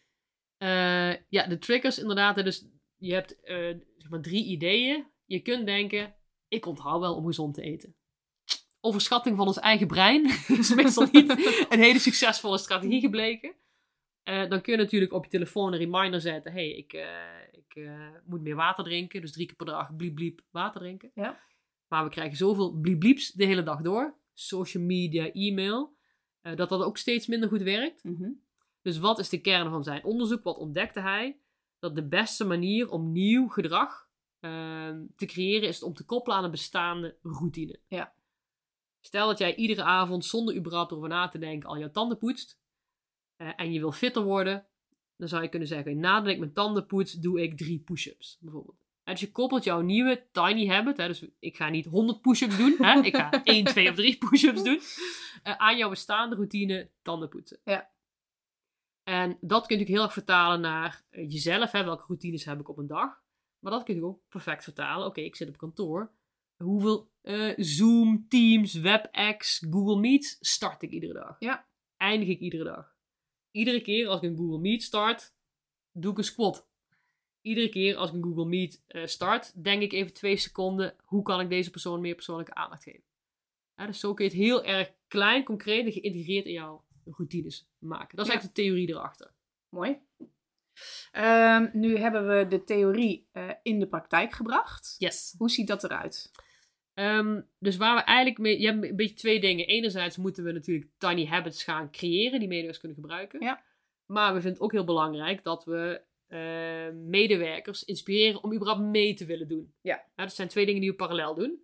Eh, 0.57 1.13
ja, 1.29 1.47
de 1.47 1.57
triggers 1.57 1.99
inderdaad. 1.99 2.43
Dus 2.43 2.65
je 2.97 3.13
hebt 3.13 3.41
eh, 3.41 3.57
zeg 3.97 4.09
maar 4.09 4.21
drie 4.21 4.45
ideeën. 4.45 5.07
Je 5.25 5.39
kunt 5.39 5.65
denken, 5.65 6.15
ik 6.47 6.65
onthoud 6.65 6.99
wel 6.99 7.15
om 7.15 7.25
gezond 7.25 7.53
te 7.53 7.61
eten. 7.61 7.95
Overschatting 8.79 9.37
van 9.37 9.47
ons 9.47 9.59
eigen 9.59 9.87
brein 9.87 10.25
is 10.59 10.73
meestal 10.75 11.07
niet 11.11 11.29
een 11.69 11.79
hele 11.79 11.99
succesvolle 11.99 12.57
strategie 12.57 12.99
gebleken. 12.99 13.55
Eh, 14.23 14.49
dan 14.49 14.61
kun 14.61 14.73
je 14.73 14.79
natuurlijk 14.79 15.13
op 15.13 15.23
je 15.23 15.29
telefoon 15.29 15.73
een 15.73 15.79
reminder 15.79 16.21
zetten. 16.21 16.51
hey, 16.51 16.69
ik, 16.69 16.93
ik 17.51 17.89
moet 18.25 18.41
meer 18.41 18.55
water 18.55 18.83
drinken. 18.83 19.21
Dus 19.21 19.31
drie 19.31 19.45
keer 19.45 19.55
per 19.55 19.65
dag 19.65 19.95
bliep 19.95 20.15
bliep 20.15 20.41
water 20.51 20.81
drinken. 20.81 21.11
Ja. 21.13 21.39
Maar 21.87 22.03
we 22.03 22.09
krijgen 22.09 22.37
zoveel 22.37 22.71
bliep 22.71 22.99
blieps 22.99 23.31
de 23.31 23.45
hele 23.45 23.63
dag 23.63 23.81
door. 23.81 24.17
Social 24.33 24.83
media, 24.83 25.31
e-mail. 25.31 25.97
dat 26.41 26.69
dat 26.69 26.83
ook 26.83 26.97
steeds 26.97 27.27
minder 27.27 27.49
goed 27.49 27.61
werkt. 27.61 28.03
Mhm. 28.03 28.29
Dus 28.83 28.97
wat 28.97 29.19
is 29.19 29.29
de 29.29 29.41
kern 29.41 29.69
van 29.69 29.83
zijn 29.83 30.03
onderzoek? 30.03 30.43
Wat 30.43 30.57
ontdekte 30.57 30.99
hij? 30.99 31.37
Dat 31.79 31.95
de 31.95 32.07
beste 32.07 32.45
manier 32.45 32.89
om 32.89 33.11
nieuw 33.11 33.47
gedrag 33.47 34.07
ehm, 34.39 35.01
te 35.15 35.25
creëren 35.25 35.67
is 35.67 35.83
om 35.83 35.93
te 35.93 36.05
koppelen 36.05 36.37
aan 36.37 36.43
een 36.43 36.51
bestaande 36.51 37.17
routine. 37.21 37.79
Ja. 37.87 38.13
Stel 38.99 39.27
dat 39.27 39.37
jij 39.37 39.55
iedere 39.55 39.83
avond 39.83 40.25
zonder 40.25 40.55
überhaupt 40.55 40.91
erover 40.91 41.09
na 41.09 41.27
te 41.27 41.39
denken 41.39 41.69
al 41.69 41.77
jouw 41.77 41.91
tanden 41.91 42.17
poetst. 42.17 42.61
eh, 43.35 43.49
en 43.55 43.71
je 43.73 43.79
wil 43.79 43.91
fitter 43.91 44.23
worden. 44.23 44.65
Dan 45.17 45.27
zou 45.27 45.43
je 45.43 45.49
kunnen 45.49 45.67
zeggen, 45.67 45.99
nadat 45.99 46.31
ik 46.31 46.39
mijn 46.39 46.53
tanden 46.53 46.85
poets, 46.85 47.13
doe 47.13 47.41
ik 47.41 47.57
drie 47.57 47.79
push-ups 47.79 48.37
bijvoorbeeld. 48.41 48.77
En 49.03 49.11
dus 49.13 49.21
je 49.21 49.31
koppelt 49.31 49.63
jouw 49.63 49.81
nieuwe 49.81 50.27
tiny 50.31 50.67
habit, 50.67 50.97
hè, 50.97 51.07
dus 51.07 51.25
ik 51.39 51.55
ga 51.55 51.69
niet 51.69 51.85
100 51.85 52.21
push-ups 52.21 52.57
doen, 52.57 52.75
hè, 52.77 52.99
ik 53.01 53.15
ga 53.15 53.29
1, 53.43 53.65
2 53.65 53.89
of 53.89 53.95
3 53.95 54.17
push-ups 54.17 54.63
doen, 54.63 54.79
eh, 55.43 55.55
aan 55.57 55.77
jouw 55.77 55.89
bestaande 55.89 56.35
routine 56.35 56.89
tanden 57.01 57.29
poetsen. 57.29 57.59
Ja. 57.63 57.91
En 59.03 59.37
dat 59.41 59.65
kun 59.65 59.75
je 59.75 59.81
natuurlijk 59.81 59.89
heel 59.89 60.03
erg 60.03 60.13
vertalen 60.13 60.61
naar 60.61 61.05
eh, 61.09 61.31
jezelf, 61.31 61.71
hè, 61.71 61.83
welke 61.83 62.03
routines 62.07 62.45
heb 62.45 62.59
ik 62.59 62.69
op 62.69 62.77
een 62.77 62.87
dag. 62.87 63.21
Maar 63.59 63.71
dat 63.71 63.83
kun 63.83 63.95
je 63.95 64.05
ook 64.05 64.21
perfect 64.29 64.63
vertalen. 64.63 65.07
Oké, 65.07 65.21
ik 65.21 65.35
zit 65.35 65.47
op 65.47 65.57
kantoor. 65.57 66.11
Hoeveel 66.57 67.11
eh, 67.21 67.53
Zoom, 67.57 68.25
Teams, 68.27 68.73
WebEx, 68.73 69.65
Google 69.69 69.99
Meet 69.99 70.37
start 70.39 70.81
ik 70.81 70.91
iedere 70.91 71.13
dag? 71.13 71.35
Ja. 71.39 71.67
Eindig 71.97 72.27
ik 72.27 72.39
iedere 72.39 72.63
dag? 72.63 72.95
Iedere 73.51 73.81
keer 73.81 74.07
als 74.07 74.21
ik 74.21 74.29
een 74.29 74.37
Google 74.37 74.59
Meet 74.59 74.83
start, 74.83 75.33
doe 75.91 76.11
ik 76.11 76.17
een 76.17 76.23
squat. 76.23 76.67
Iedere 77.41 77.69
keer 77.69 77.95
als 77.95 78.09
ik 78.09 78.15
een 78.15 78.23
Google 78.23 78.45
Meet 78.45 78.83
eh, 78.87 79.05
start, 79.05 79.63
denk 79.63 79.81
ik 79.81 79.91
even 79.91 80.13
twee 80.13 80.37
seconden, 80.37 80.95
hoe 81.03 81.21
kan 81.21 81.39
ik 81.39 81.49
deze 81.49 81.69
persoon 81.69 82.01
meer 82.01 82.15
persoonlijke 82.15 82.53
aandacht 82.53 82.83
geven? 82.83 83.03
Ja, 83.75 83.85
dus 83.85 83.99
zo 83.99 84.13
kun 84.13 84.25
je 84.25 84.31
het 84.31 84.39
heel 84.39 84.63
erg 84.63 84.93
klein, 85.07 85.43
concreet 85.43 85.85
en 85.85 85.91
geïntegreerd 85.91 86.45
in 86.45 86.53
jouw 86.53 86.82
routines 87.05 87.69
maken. 87.79 88.15
Dat 88.17 88.25
is 88.25 88.31
Ja. 88.31 88.39
eigenlijk 88.39 88.55
de 88.55 88.61
theorie 88.61 88.89
erachter. 88.89 89.33
Mooi. 89.69 89.97
Ehm, 91.11 91.69
nu 91.73 91.97
hebben 91.97 92.27
we 92.27 92.47
de 92.47 92.63
theorie 92.63 93.27
eh, 93.31 93.49
in 93.63 93.79
de 93.79 93.87
praktijk 93.87 94.31
gebracht. 94.33 94.95
Yes. 94.97 95.35
Hoe 95.37 95.49
ziet 95.49 95.67
dat 95.67 95.83
eruit? 95.83 96.31
Ehm, 96.93 97.41
dus 97.59 97.77
waar 97.77 97.95
we 97.95 98.01
eigenlijk 98.01 98.37
mee... 98.37 98.59
Je 98.59 98.65
hebt 98.67 98.83
een 98.83 98.95
beetje 98.95 99.15
twee 99.15 99.39
dingen. 99.39 99.67
Enerzijds 99.67 100.17
moeten 100.17 100.43
we 100.43 100.51
natuurlijk 100.51 100.91
tiny 100.97 101.25
habits 101.25 101.63
gaan 101.63 101.91
creëren 101.91 102.39
die 102.39 102.47
medewerkers 102.47 102.79
kunnen 102.79 102.97
gebruiken. 102.97 103.41
Ja. 103.41 103.63
Maar 104.05 104.27
we 104.27 104.33
vinden 104.41 104.51
het 104.53 104.61
ook 104.61 104.71
heel 104.71 104.83
belangrijk 104.83 105.43
dat 105.43 105.65
we 105.65 106.01
eh, 106.27 106.89
medewerkers 106.93 107.83
inspireren 107.83 108.43
om 108.43 108.53
überhaupt 108.53 108.81
mee 108.81 109.13
te 109.13 109.25
willen 109.25 109.47
doen. 109.47 109.73
Ja. 109.81 110.03
dat 110.15 110.33
zijn 110.33 110.47
twee 110.47 110.65
dingen 110.65 110.81
die 110.81 110.89
we 110.89 110.95
parallel 110.95 111.35
doen. 111.35 111.61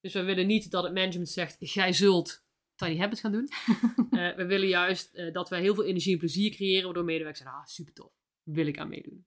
Dus 0.00 0.12
we 0.12 0.22
willen 0.22 0.46
niet 0.46 0.70
dat 0.70 0.84
het 0.84 0.94
management 0.94 1.28
zegt, 1.28 1.56
jij 1.58 1.92
zult 1.92 2.43
tiny 2.74 2.98
habits 2.98 3.20
gaan 3.20 3.32
doen. 3.32 3.48
Eh, 4.14 4.36
we 4.36 4.46
willen 4.46 4.68
juist 4.68 5.14
eh, 5.14 5.32
dat 5.32 5.48
wij 5.48 5.60
heel 5.60 5.74
veel 5.74 5.84
energie 5.84 6.12
en 6.12 6.18
plezier 6.18 6.50
creëren, 6.50 6.84
waardoor 6.84 7.04
medewerkers 7.04 7.38
zeggen, 7.38 7.58
ah, 7.58 7.66
super 7.66 7.92
tof, 7.92 8.12
wil 8.42 8.66
ik 8.66 8.78
aan 8.78 8.88
meedoen. 8.88 9.26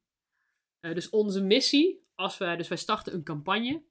Eh, 0.80 0.94
dus 0.94 1.10
onze 1.10 1.42
missie, 1.42 2.08
als 2.16 2.38
wij, 2.38 2.56
dus 2.56 2.68
wij 2.68 2.78
starten 2.78 3.14
een 3.14 3.24
campagne. 3.24 3.84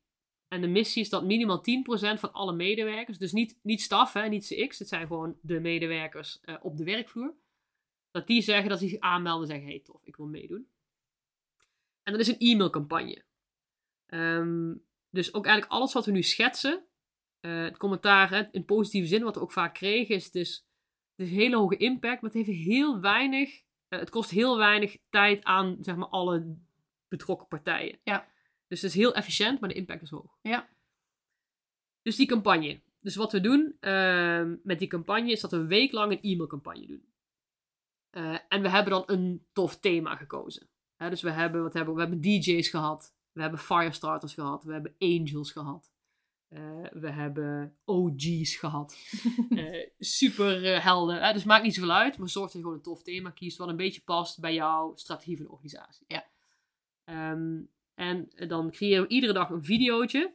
En 0.49 0.61
de 0.61 0.67
missie 0.67 1.03
is 1.03 1.09
dat 1.09 1.25
minimaal 1.25 1.61
10% 1.61 2.21
van 2.21 2.33
alle 2.33 2.53
medewerkers, 2.53 3.19
dus 3.19 3.33
niet, 3.33 3.59
niet 3.63 3.81
staf, 3.81 4.13
hè, 4.13 4.29
niet 4.29 4.47
CX, 4.47 4.79
het 4.79 4.89
zijn 4.89 5.07
gewoon 5.07 5.39
de 5.43 5.61
medewerkers 5.61 6.41
op 6.63 6.77
de 6.77 6.85
werkvloer. 6.85 7.35
Dat 8.11 8.27
die 8.27 8.43
zeggen 8.43 8.69
dat 8.69 8.79
ze 8.79 8.89
zich 8.89 9.01
aanmelden 9.01 9.43
en 9.43 9.55
zeggen, 9.55 9.69
hey 9.69 9.81
tof, 9.81 10.05
ik 10.05 10.17
wil 10.17 10.27
meedoen. 10.27 10.69
En 12.03 12.13
dat 12.13 12.21
is 12.21 12.29
een 12.29 12.39
e-mailcampagne. 12.39 13.25
Ehm, 14.07 14.75
dus 15.11 15.35
ook 15.35 15.47
eigenlijk 15.47 15.75
alles 15.75 15.93
wat 15.93 16.07
we 16.07 16.13
nu 16.13 16.23
schetsen, 16.23 16.86
eh, 17.47 17.63
het 17.63 17.77
commentaar 17.77 18.31
hè, 18.31 18.43
in 18.51 18.65
positieve 18.65 19.09
zin, 19.09 19.23
wat 19.23 19.35
we 19.35 19.41
ook 19.41 19.53
vaak 19.53 19.75
kregen, 19.75 20.15
is 20.15 20.31
dus 20.31 20.67
het 21.17 21.27
is 21.27 21.33
een 21.33 21.39
hele 21.39 21.57
hoge 21.57 21.77
impact, 21.77 22.23
maar 22.23 22.31
het 22.31 22.47
heeft 22.47 22.59
heel 22.59 23.01
weinig, 23.01 23.63
eh, 23.89 23.99
het 23.99 24.11
kost 24.11 24.31
heel 24.31 24.57
weinig 24.57 24.97
tijd 25.11 25.45
aan 25.45 25.77
zeg 25.81 25.97
maar 25.97 26.09
alle 26.09 26.57
betrokken 27.09 27.49
partijen. 27.49 27.99
Ja. 28.03 28.29
Dus 28.69 28.83
het 28.83 28.91
is 28.91 28.97
heel 28.97 29.15
efficiënt, 29.15 29.61
maar 29.61 29.69
de 29.69 29.75
impact 29.75 30.03
is 30.03 30.11
hoog. 30.11 30.39
Ja. 30.43 30.69
Dus 32.03 32.17
die 32.17 32.27
campagne. 32.27 32.81
Dus 33.01 33.17
wat 33.17 33.33
we 33.33 33.41
doen 33.41 33.77
ehm, 33.81 34.57
met 34.63 34.79
die 34.79 34.89
campagne 34.89 35.31
is 35.31 35.41
dat 35.41 35.51
we 35.51 35.57
een 35.57 35.67
week 35.67 35.93
lang 35.93 36.13
een 36.13 36.33
e-mailcampagne 36.33 36.87
doen. 36.87 37.13
Eh, 38.11 38.39
en 38.49 38.63
we 38.63 38.69
hebben 38.69 38.93
dan 38.93 39.03
een 39.07 39.47
tof 39.53 39.79
thema 39.79 40.17
gekozen. 40.17 40.69
Dus 40.97 41.23
we 41.23 41.31
hebben, 41.31 41.63
wat 41.63 41.73
hebben, 41.73 41.95
we 41.95 42.01
we 42.01 42.07
hebben 42.09 42.31
DJ's 42.31 42.69
gehad. 42.69 43.15
We 43.33 43.41
hebben 43.41 43.61
firestarters 43.61 44.35
gehad. 44.35 44.65
We 44.65 44.73
hebben 44.73 44.95
angels 44.99 45.53
gehad. 45.53 45.95
Eh, 46.49 46.87
we 46.93 47.11
hebben 47.11 47.77
OG's 47.85 48.57
gehad. 48.57 48.97
Eh, 49.51 49.89
super 49.99 50.75
eh, 50.75 50.83
helden. 50.83 51.23
Hè? 51.23 51.33
Dus 51.33 51.45
maakt 51.45 51.63
niet 51.65 51.75
zoveel 51.75 51.93
uit. 51.93 52.19
Maar 52.19 52.29
zorg 52.29 52.45
dat 52.47 52.55
je 52.55 52.59
gewoon 52.59 52.75
een 52.75 52.83
tof 52.83 53.03
thema 53.03 53.31
kiest. 53.31 53.59
Wat 53.59 53.69
een 53.69 53.77
beetje 53.77 54.01
past 54.01 54.41
bij 54.41 54.55
jouw 54.55 54.97
strategie 54.97 55.37
van 55.37 55.45
de 55.45 55.53
organisatie. 55.53 56.05
Ja. 56.09 56.27
Ehm, 57.05 57.61
en 57.95 58.31
dan 58.49 58.71
creëren 58.71 59.03
we 59.03 59.09
iedere 59.09 59.33
dag 59.33 59.51
een 59.51 59.65
videootje. 59.65 60.35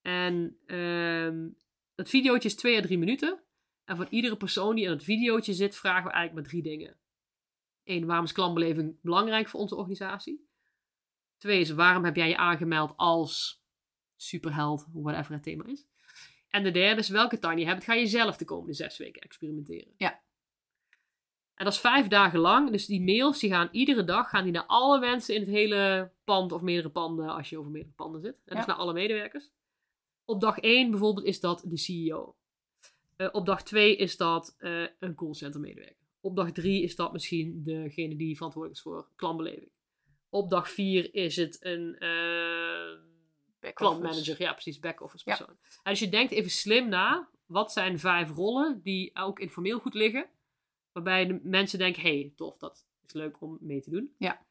En 0.00 0.56
ehm, 0.66 1.48
dat 1.94 2.08
videootje 2.08 2.48
is 2.48 2.54
twee 2.54 2.78
à 2.78 2.82
drie 2.82 2.98
minuten. 2.98 3.42
En 3.84 3.96
van 3.96 4.06
iedere 4.10 4.36
persoon 4.36 4.74
die 4.74 4.84
in 4.84 4.90
het 4.90 5.04
videootje 5.04 5.54
zit, 5.54 5.76
vragen 5.76 6.04
we 6.04 6.10
eigenlijk 6.10 6.34
maar 6.34 6.60
drie 6.60 6.62
dingen. 6.62 6.96
Eén, 7.84 8.06
waarom 8.06 8.24
is 8.24 8.32
klantbeleving 8.32 8.96
belangrijk 9.00 9.48
voor 9.48 9.60
onze 9.60 9.76
organisatie? 9.76 10.48
Twee 11.36 11.60
is, 11.60 11.70
waarom 11.70 12.04
heb 12.04 12.16
jij 12.16 12.28
je 12.28 12.36
aangemeld 12.36 12.92
als 12.96 13.61
superheld, 14.22 14.86
whatever 14.92 15.32
het 15.32 15.42
thema 15.42 15.64
is? 15.66 15.86
En 16.52 16.62
de 16.62 16.70
derde 16.70 17.00
is, 17.00 17.08
welke 17.08 17.38
tiny 17.38 17.64
habit 17.64 17.84
ga 17.84 17.94
je 17.94 18.06
zelf 18.06 18.36
de 18.36 18.44
komende 18.44 18.74
zes 18.74 18.98
weken 18.98 19.22
experimenteren? 19.22 19.92
Ja. 19.96 20.22
En 21.54 21.64
dat 21.64 21.72
is 21.72 21.80
vijf 21.80 22.06
dagen 22.06 22.38
lang. 22.38 22.70
Dus 22.70 22.86
die 22.86 23.02
mails, 23.02 23.38
die 23.38 23.50
gaan 23.50 23.68
iedere 23.72 24.04
dag 24.04 24.28
gaan 24.28 24.44
die 24.44 24.52
naar 24.52 24.66
alle 24.66 25.00
mensen 25.00 25.34
in 25.34 25.40
het 25.40 25.50
hele 25.50 26.12
pand 26.24 26.52
of 26.52 26.60
meerdere 26.60 26.90
panden, 26.90 27.28
als 27.28 27.50
je 27.50 27.58
over 27.58 27.70
meerdere 27.70 27.94
panden 27.94 28.20
zit. 28.20 28.36
En 28.44 28.56
dus 28.56 28.66
naar 28.66 28.76
alle 28.76 28.92
medewerkers. 28.92 29.50
Op 30.24 30.40
dag 30.40 30.58
1 30.58 30.90
bijvoorbeeld 30.90 31.26
is 31.26 31.40
dat 31.40 31.64
de 31.66 31.76
CEO. 31.76 32.36
Eh, 33.16 33.28
op 33.32 33.46
dag 33.46 33.62
2 33.62 33.96
is 33.96 34.16
dat 34.16 34.54
eh, 34.58 34.86
een 34.98 35.14
callcenter 35.14 35.60
medewerker. 35.60 36.06
Op 36.20 36.36
dag 36.36 36.52
3 36.52 36.82
is 36.82 36.96
dat 36.96 37.12
misschien 37.12 37.62
degene 37.62 38.16
die 38.16 38.36
verantwoordelijk 38.36 38.80
is 38.80 38.84
voor 38.86 39.08
klantbeleving. 39.16 39.70
Op 40.28 40.50
dag 40.50 40.70
4 40.70 41.14
is 41.14 41.36
het 41.36 41.64
een 41.64 41.98
eh 41.98 43.10
klantmanager. 43.72 44.42
Ja, 44.42 44.52
precies, 44.52 44.78
back-office 44.78 45.22
Ja. 45.30 45.36
persoon. 45.36 45.56
En 45.82 45.90
als 45.90 45.98
je 45.98 46.08
denkt 46.08 46.32
even 46.32 46.50
slim 46.50 46.88
na, 46.88 47.28
wat 47.46 47.72
zijn 47.72 47.98
vijf 47.98 48.30
rollen 48.30 48.80
die 48.82 49.16
ook 49.16 49.38
informeel 49.40 49.78
goed 49.78 49.94
liggen? 49.94 50.26
Waarbij 50.92 51.26
de 51.26 51.40
mensen 51.42 51.78
denken, 51.78 52.02
hey, 52.02 52.32
tof, 52.36 52.58
dat 52.58 52.86
is 53.06 53.12
leuk 53.12 53.40
om 53.40 53.58
mee 53.60 53.80
te 53.80 53.90
doen. 53.90 54.14
Ja. 54.18 54.46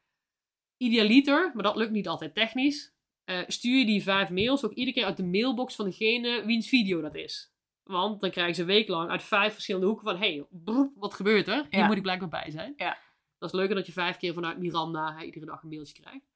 Idealiter, 0.76 1.50
maar 1.54 1.62
dat 1.62 1.76
lukt 1.76 1.90
niet 1.90 2.08
altijd 2.08 2.34
technisch, 2.34 2.94
eh, 3.24 3.40
stuur 3.46 3.78
je 3.78 3.84
die 3.86 4.02
vijf 4.02 4.30
mails 4.30 4.64
ook 4.64 4.72
iedere 4.72 4.96
keer 4.96 5.04
uit 5.04 5.16
de 5.16 5.24
mailbox 5.24 5.74
van 5.74 5.84
degene 5.84 6.44
wiens 6.44 6.68
video 6.68 7.00
dat 7.00 7.14
is. 7.14 7.50
Want 7.82 8.20
dan 8.20 8.30
krijgen 8.30 8.54
ze 8.54 8.60
een 8.60 8.66
week 8.66 8.88
lang 8.88 9.10
uit 9.10 9.22
vijf 9.22 9.52
verschillende 9.52 9.86
hoeken 9.86 10.04
van, 10.04 10.16
hey, 10.16 10.46
wat 10.94 11.14
gebeurt 11.14 11.48
er? 11.48 11.66
Hier 11.70 11.80
Ja. 11.80 11.86
moet 11.86 11.96
ik 11.96 12.02
blijkbaar 12.02 12.28
bij 12.28 12.50
zijn. 12.50 12.74
Ja. 12.76 12.98
Dat 13.38 13.52
is 13.52 13.56
leuker 13.58 13.74
dat 13.74 13.86
je 13.86 13.92
vijf 13.92 14.16
keer 14.16 14.34
vanuit 14.34 14.58
Miranda 14.58 15.16
hè, 15.16 15.24
iedere 15.24 15.46
dag 15.46 15.62
een 15.62 15.68
mailtje 15.68 16.02
krijgt. 16.02 16.26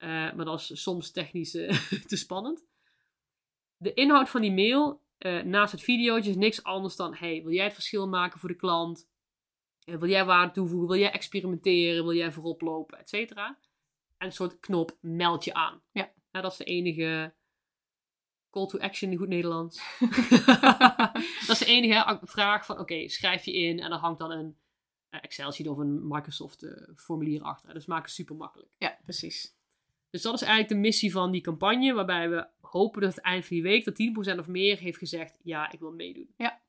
Eh, 0.00 0.08
maar 0.08 0.44
dat 0.44 0.60
is 0.60 0.82
soms 0.82 1.10
technisch 1.10 1.54
eh, 1.54 1.90
te 2.06 2.16
spannend. 2.16 2.64
De 3.76 3.94
inhoud 3.94 4.28
van 4.28 4.40
die 4.40 4.52
mail, 4.52 5.02
eh, 5.18 5.42
naast 5.42 5.72
het 5.72 5.82
videootje, 5.82 6.30
is 6.30 6.36
niks 6.36 6.62
anders 6.62 6.96
dan: 6.96 7.14
hey, 7.14 7.42
wil 7.42 7.52
jij 7.52 7.64
het 7.64 7.74
verschil 7.74 8.08
maken 8.08 8.40
voor 8.40 8.48
de 8.48 8.54
klant? 8.54 9.08
Wil 9.84 10.08
jij 10.08 10.24
waarde 10.24 10.52
toevoegen? 10.52 10.88
Wil 10.88 10.98
jij 10.98 11.10
experimenteren? 11.12 12.04
Wil 12.04 12.14
jij 12.14 12.32
voorop 12.32 12.60
lopen? 12.60 12.98
Et 12.98 13.08
cetera. 13.08 13.58
En 14.16 14.26
een 14.26 14.32
soort 14.32 14.60
knop: 14.60 14.96
meld 15.00 15.44
je 15.44 15.54
aan. 15.54 15.82
Ja. 15.92 16.12
Nou, 16.30 16.44
dat 16.44 16.52
is 16.52 16.58
de 16.58 16.64
enige 16.64 17.34
call 18.50 18.66
to 18.66 18.78
action 18.78 19.10
in 19.10 19.18
goed 19.18 19.28
Nederlands. 19.28 19.76
dat 21.46 21.48
is 21.48 21.58
de 21.58 21.66
enige 21.66 22.20
vraag 22.22 22.66
van: 22.66 22.78
oké, 22.78 23.08
schrijf 23.08 23.44
je 23.44 23.52
in 23.52 23.80
en 23.80 23.90
dan 23.90 23.98
hangt 23.98 24.18
dan 24.18 24.30
een 24.30 24.56
Excel-sheet 25.10 25.68
of 25.68 25.78
een 25.78 26.08
Microsoft-formulier 26.08 27.42
achter. 27.42 27.74
Dus 27.74 27.86
maak 27.86 28.02
het 28.02 28.12
super 28.14 28.36
makkelijk. 28.36 28.70
Ja, 28.78 28.98
precies. 29.04 29.58
Dus 30.10 30.22
dat 30.22 30.34
is 30.34 30.40
eigenlijk 30.40 30.72
de 30.72 30.88
missie 30.88 31.12
van 31.12 31.30
die 31.30 31.40
campagne, 31.40 31.92
waarbij 31.92 32.30
we 32.30 32.46
hopen 32.60 33.00
dat 33.00 33.14
het 33.14 33.24
eind 33.24 33.46
van 33.46 33.56
die 33.56 33.64
week 33.64 33.84
dat 33.84 34.34
10% 34.34 34.38
of 34.38 34.48
meer 34.48 34.78
heeft 34.78 34.98
gezegd, 34.98 35.38
ja, 35.42 35.72
ik 35.72 35.80
wil 35.80 35.92
meedoen. 35.92 36.34
Ja. 36.36 36.62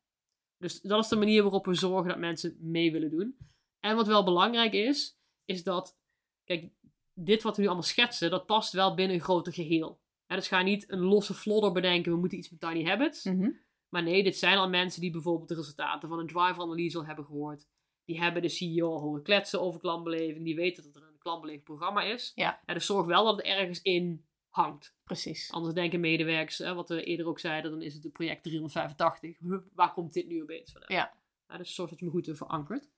Dus 0.57 0.81
dat 0.81 1.03
is 1.03 1.09
de 1.09 1.15
manier 1.15 1.41
waarop 1.41 1.65
we 1.65 1.73
zorgen 1.73 2.09
dat 2.09 2.17
mensen 2.17 2.57
mee 2.59 2.91
willen 2.91 3.09
doen. 3.09 3.37
En 3.79 3.95
wat 3.95 4.07
wel 4.07 4.23
belangrijk 4.23 4.73
is, 4.73 5.17
is 5.45 5.63
dat, 5.63 5.97
kijk, 6.43 6.71
dit 7.13 7.41
wat 7.41 7.55
we 7.55 7.61
nu 7.61 7.67
allemaal 7.67 7.85
schetsen, 7.85 8.29
dat 8.29 8.45
past 8.45 8.73
wel 8.73 8.95
binnen 8.95 9.15
een 9.15 9.23
groter 9.23 9.53
geheel. 9.53 9.99
Dus 10.27 10.47
ga 10.47 10.61
niet 10.61 10.91
een 10.91 10.99
losse 10.99 11.33
flodder 11.33 11.71
bedenken, 11.71 12.11
we 12.11 12.17
moeten 12.17 12.37
iets 12.37 12.49
met 12.49 12.59
tiny 12.59 12.83
habits. 12.83 13.23
Mhm. 13.23 13.49
Maar 13.89 14.03
nee, 14.03 14.23
dit 14.23 14.37
zijn 14.37 14.57
al 14.57 14.69
mensen 14.69 15.01
die 15.01 15.11
bijvoorbeeld 15.11 15.49
de 15.49 15.55
resultaten 15.55 16.09
van 16.09 16.19
een 16.19 16.27
driver-analyse 16.27 16.97
al 16.97 17.05
hebben 17.05 17.25
gehoord. 17.25 17.67
Die 18.05 18.19
hebben 18.19 18.41
de 18.41 18.49
CEO 18.49 18.93
al 18.93 18.99
horen 18.99 19.23
kletsen 19.23 19.61
over 19.61 19.79
klantbeleving. 19.79 20.45
Die 20.45 20.55
weten 20.55 20.83
dat 20.83 20.95
er 20.95 21.10
een 21.21 21.29
klantbeleving 21.29 21.63
programma 21.63 22.01
is. 22.01 22.31
Ja. 22.35 22.61
En 22.65 22.73
dus 22.73 22.85
zorg 22.85 23.05
wel 23.05 23.23
dat 23.23 23.35
het 23.35 23.45
ergens 23.45 23.81
in 23.81 24.25
hangt. 24.49 24.95
Precies. 25.03 25.51
Anders 25.51 25.73
denken 25.73 25.99
medewerkers, 25.99 26.57
hè, 26.57 26.73
wat 26.73 26.89
we 26.89 27.03
eerder 27.03 27.27
ook 27.27 27.39
zeiden, 27.39 27.71
dan 27.71 27.81
is 27.81 27.93
het 27.93 28.03
het 28.03 28.13
project 28.13 28.43
385. 28.43 29.37
Huh, 29.39 29.57
Waar 29.73 29.93
komt 29.93 30.13
dit 30.13 30.27
nu 30.27 30.41
opeens 30.41 30.71
vandaan? 30.71 30.95
Ja. 30.95 31.19
Ja, 31.47 31.57
dus 31.57 31.75
zorg 31.75 31.89
dat 31.89 31.99
je 31.99 32.05
hem 32.05 32.13
goed 32.13 32.29
verankert. 32.37 32.89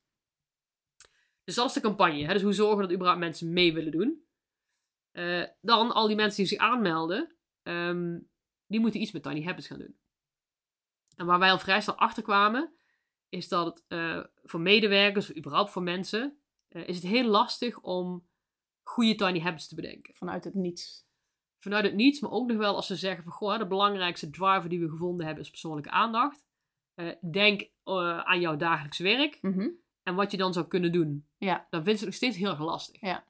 Dus 1.43 1.55
dat 1.55 1.67
is 1.67 1.73
de 1.73 1.81
campagne. 1.81 2.25
Hè? 2.25 2.33
Dus 2.33 2.41
hoe 2.41 2.53
zorgen 2.53 2.81
dat 2.81 2.91
überhaupt 2.91 3.19
mensen 3.19 3.53
mee 3.53 3.73
willen 3.73 3.91
doen. 3.91 4.25
Eh, 5.11 5.43
dan 5.61 5.91
al 5.91 6.07
die 6.07 6.15
mensen 6.15 6.37
die 6.37 6.45
zich 6.45 6.57
aanmelden, 6.57 7.35
ehm, 7.63 8.19
die 8.67 8.79
moeten 8.79 9.01
iets 9.01 9.11
met 9.11 9.23
Tiny 9.23 9.43
Habits 9.43 9.67
gaan 9.67 9.79
doen. 9.79 9.97
En 11.15 11.25
waar 11.25 11.39
wij 11.39 11.51
al 11.51 11.59
vrij 11.59 11.81
snel 11.81 11.95
achter 11.95 12.23
kwamen, 12.23 12.73
is 13.29 13.47
dat 13.47 13.65
het 13.65 13.83
eh, 13.87 14.23
voor 14.43 14.59
medewerkers, 14.59 15.29
of 15.29 15.37
überhaupt 15.37 15.71
voor 15.71 15.83
mensen, 15.83 16.42
eh, 16.73 16.87
is 16.87 16.95
het 16.95 17.05
heel 17.05 17.25
lastig 17.27 17.79
om 17.79 18.27
goede 18.83 19.15
Tiny 19.15 19.39
Habits 19.39 19.67
te 19.67 19.75
bedenken. 19.75 20.15
Vanuit 20.15 20.43
het 20.43 20.53
niets. 20.53 21.05
Vanuit 21.59 21.83
het 21.85 21.93
niets, 21.95 22.19
maar 22.19 22.31
ook 22.31 22.47
nog 22.47 22.57
wel 22.57 22.75
als 22.75 22.87
ze 22.87 22.95
zeggen 22.95 23.23
van, 23.23 23.33
goh, 23.33 23.57
de 23.57 23.67
belangrijkste 23.67 24.29
driver 24.29 24.69
die 24.69 24.79
we 24.79 24.89
gevonden 24.89 25.25
hebben 25.25 25.43
is 25.43 25.49
persoonlijke 25.49 25.89
aandacht. 25.89 26.43
denk 27.31 27.69
aan 28.23 28.39
jouw 28.39 28.55
dagelijks 28.55 28.97
werk 28.97 29.37
Mhm. 29.41 29.69
en 30.03 30.15
wat 30.15 30.31
je 30.31 30.37
dan 30.37 30.53
zou 30.53 30.67
kunnen 30.67 30.91
doen. 30.91 31.27
Ja. 31.37 31.67
Dan 31.69 31.83
vinden 31.83 31.97
ze 31.97 32.05
het 32.05 32.05
nog 32.05 32.13
steeds 32.13 32.37
heel 32.37 32.49
erg 32.49 32.59
lastig. 32.59 33.01
Ja. 33.01 33.25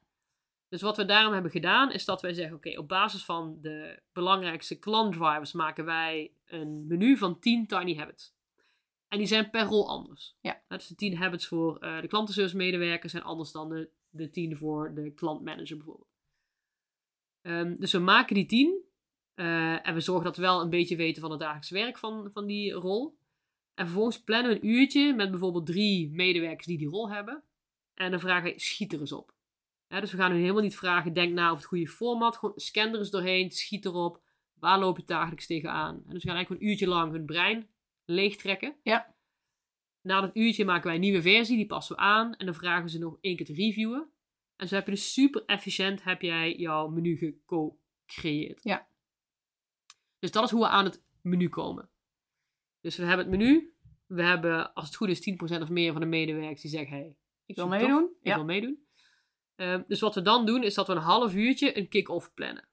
Dus 0.68 0.82
wat 0.82 0.96
we 0.96 1.04
daarom 1.04 1.32
hebben 1.32 1.50
gedaan, 1.50 1.90
is 1.92 2.04
dat 2.04 2.22
wij 2.22 2.32
zeggen: 2.32 2.56
oké, 2.56 2.78
op 2.78 2.88
basis 2.88 3.24
van 3.24 3.58
de 3.60 4.00
belangrijkste 4.12 4.78
klantdrivers 4.78 5.52
maken 5.52 5.84
wij 5.84 6.32
een 6.46 6.86
menu 6.86 7.16
van 7.16 7.38
10 7.38 7.66
tiny 7.66 7.96
habits. 7.96 8.34
En 9.14 9.20
die 9.20 9.28
zijn 9.28 9.50
per 9.50 9.64
rol 9.64 9.88
anders. 9.88 10.36
Ja. 10.40 10.62
Dus 10.68 10.86
de 10.86 10.94
10 10.94 11.16
habits 11.16 11.46
voor 11.46 11.78
eh, 11.78 12.00
de 12.00 12.08
klantenservice 12.08 12.56
medewerker 12.56 13.10
zijn 13.10 13.22
anders 13.22 13.52
dan 13.52 13.68
de, 13.68 13.90
de 14.10 14.30
10 14.30 14.56
voor 14.56 14.94
de 14.94 15.10
klantmanager 15.10 15.76
bijvoorbeeld. 15.76 16.08
Ehm, 17.40 17.76
dus 17.78 17.92
we 17.92 17.98
maken 17.98 18.34
die 18.34 18.46
10 18.46 18.82
eh, 19.34 19.86
en 19.86 19.94
we 19.94 20.00
zorgen 20.00 20.24
dat 20.24 20.36
we 20.36 20.42
wel 20.42 20.60
een 20.60 20.70
beetje 20.70 20.96
weten 20.96 21.22
van 21.22 21.30
het 21.30 21.40
dagelijks 21.40 21.70
werk 21.70 21.98
van, 21.98 22.30
van 22.32 22.46
die 22.46 22.72
rol. 22.72 23.18
En 23.74 23.84
vervolgens 23.84 24.22
plannen 24.22 24.50
we 24.50 24.56
een 24.56 24.68
uurtje 24.68 25.14
met 25.14 25.30
bijvoorbeeld 25.30 25.66
drie 25.66 26.10
medewerkers 26.10 26.66
die 26.66 26.78
die 26.78 26.88
rol 26.88 27.10
hebben. 27.10 27.42
En 27.94 28.10
dan 28.10 28.20
vragen 28.20 28.52
we, 28.52 28.60
schiet 28.60 28.92
er 28.92 29.00
eens 29.00 29.12
op. 29.12 29.34
Dus 29.88 30.10
we 30.10 30.16
gaan 30.16 30.32
nu 30.32 30.40
helemaal 30.40 30.62
niet 30.62 30.76
vragen, 30.76 31.12
denk 31.12 31.32
na 31.32 31.44
over 31.44 31.56
het 31.56 31.66
goede 31.66 31.88
format. 31.88 32.36
Gewoon 32.36 32.58
scan 32.58 32.92
er 32.92 32.98
eens 32.98 33.10
doorheen, 33.10 33.50
schiet 33.50 33.84
erop. 33.84 34.22
Waar 34.54 34.78
loop 34.78 34.96
je 34.96 35.04
dagelijks 35.04 35.46
tegenaan? 35.46 35.94
En 35.94 36.12
dus 36.12 36.22
we 36.22 36.28
gaan 36.28 36.36
eigenlijk 36.36 36.62
een 36.62 36.68
uurtje 36.68 36.88
lang 36.88 37.12
hun 37.12 37.24
brein 37.24 37.68
leegtrekken. 38.04 38.76
Ja. 38.82 39.14
Na 40.00 40.20
dat 40.20 40.36
uurtje 40.36 40.64
maken 40.64 40.84
wij 40.86 40.94
een 40.94 41.00
nieuwe 41.00 41.22
versie, 41.22 41.56
die 41.56 41.66
passen 41.66 41.96
we 41.96 42.02
aan. 42.02 42.34
En 42.34 42.46
dan 42.46 42.54
vragen 42.54 42.84
we 42.84 42.90
ze 42.90 42.98
nog 42.98 43.18
één 43.20 43.36
keer 43.36 43.46
te 43.46 43.54
reviewen. 43.54 44.08
En 44.56 44.68
zo 44.68 44.74
heb 44.74 44.84
je 44.84 44.90
dus 44.90 45.12
super 45.12 45.44
efficiënt 45.44 46.02
heb 46.02 46.22
jij 46.22 46.56
jouw 46.56 46.88
menu 46.88 47.16
gecreëerd. 48.06 48.62
Ja. 48.62 48.88
Dus 50.18 50.30
dat 50.30 50.44
is 50.44 50.50
hoe 50.50 50.60
we 50.60 50.68
aan 50.68 50.84
het 50.84 51.02
menu 51.22 51.48
komen. 51.48 51.90
Dus 52.80 52.96
we 52.96 53.04
hebben 53.04 53.26
het 53.26 53.36
menu. 53.38 53.74
We 54.06 54.22
hebben, 54.22 54.74
als 54.74 54.86
het 54.86 54.96
goed 54.96 55.08
is, 55.08 55.30
10% 55.58 55.60
of 55.62 55.68
meer 55.68 55.92
van 55.92 56.00
de 56.00 56.06
medewerkers 56.06 56.60
die 56.60 56.70
zeggen: 56.70 56.96
hey, 56.96 57.16
Ik 57.46 57.56
wil 57.56 57.68
meedoen. 57.68 58.04
Ik 58.20 58.26
Ja. 58.26 58.34
wil 58.34 58.44
meedoen. 58.44 58.86
Dus 59.86 60.00
wat 60.00 60.14
we 60.14 60.22
dan 60.22 60.46
doen, 60.46 60.62
is 60.62 60.74
dat 60.74 60.86
we 60.86 60.92
een 60.92 60.98
half 60.98 61.34
uurtje 61.34 61.78
een 61.78 61.88
kick-off 61.88 62.34
plannen. 62.34 62.68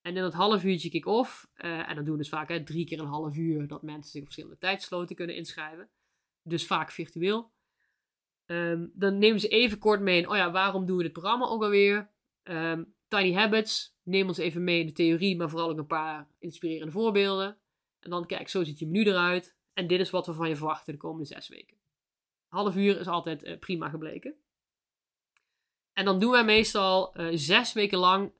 En 0.00 0.16
in 0.16 0.22
dat 0.22 0.32
half 0.32 0.64
uurtje 0.64 0.90
kick-off, 0.90 1.50
eh, 1.54 1.88
en 1.88 1.96
dat 1.96 2.04
doen 2.04 2.14
we 2.14 2.20
dus 2.20 2.28
vaak 2.28 2.48
hè, 2.48 2.64
drie 2.64 2.86
keer 2.86 3.00
een 3.00 3.06
half 3.06 3.36
uur, 3.36 3.66
dat 3.66 3.82
mensen 3.82 4.10
zich 4.10 4.20
op 4.20 4.26
verschillende 4.26 4.58
tijdsloten 4.58 5.16
kunnen 5.16 5.36
inschrijven. 5.36 5.88
Dus 6.42 6.66
vaak 6.66 6.90
virtueel. 6.90 7.50
Ehm, 8.46 8.86
dan 8.92 9.18
nemen 9.18 9.40
ze 9.40 9.48
even 9.48 9.78
kort 9.78 10.00
mee 10.00 10.18
in, 10.18 10.28
oh 10.28 10.36
ja, 10.36 10.50
waarom 10.50 10.86
doen 10.86 10.96
we 10.96 11.02
dit 11.02 11.12
programma 11.12 11.46
ook 11.46 11.62
alweer? 11.62 12.10
Ehm, 12.42 12.84
Tiny 13.08 13.32
Habits, 13.32 13.96
neem 14.02 14.28
ons 14.28 14.38
even 14.38 14.64
mee 14.64 14.80
in 14.80 14.86
de 14.86 14.92
theorie, 14.92 15.36
maar 15.36 15.50
vooral 15.50 15.70
ook 15.70 15.78
een 15.78 15.86
paar 15.86 16.28
inspirerende 16.38 16.92
voorbeelden. 16.92 17.58
En 18.00 18.10
dan 18.10 18.26
kijk, 18.26 18.48
zo 18.48 18.64
ziet 18.64 18.78
je 18.78 18.86
menu 18.86 19.04
eruit. 19.04 19.56
En 19.72 19.86
dit 19.86 20.00
is 20.00 20.10
wat 20.10 20.26
we 20.26 20.32
van 20.32 20.48
je 20.48 20.56
verwachten 20.56 20.92
de 20.92 20.98
komende 20.98 21.24
zes 21.24 21.48
weken. 21.48 21.76
Half 22.48 22.76
uur 22.76 22.98
is 22.98 23.06
altijd 23.06 23.42
eh, 23.42 23.58
prima 23.58 23.88
gebleken. 23.88 24.34
En 25.92 26.04
dan 26.04 26.20
doen 26.20 26.30
wij 26.30 26.44
meestal 26.44 27.14
eh, 27.14 27.28
zes 27.32 27.72
weken 27.72 27.98
lang 27.98 28.32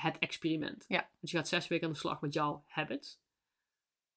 het 0.00 0.18
experiment. 0.18 0.84
Ja. 0.88 1.08
Dus 1.20 1.30
je 1.30 1.36
gaat 1.36 1.48
zes 1.48 1.68
weken 1.68 1.86
aan 1.86 1.92
de 1.92 1.98
slag 1.98 2.20
met 2.20 2.34
jouw 2.34 2.64
habits. 2.66 3.20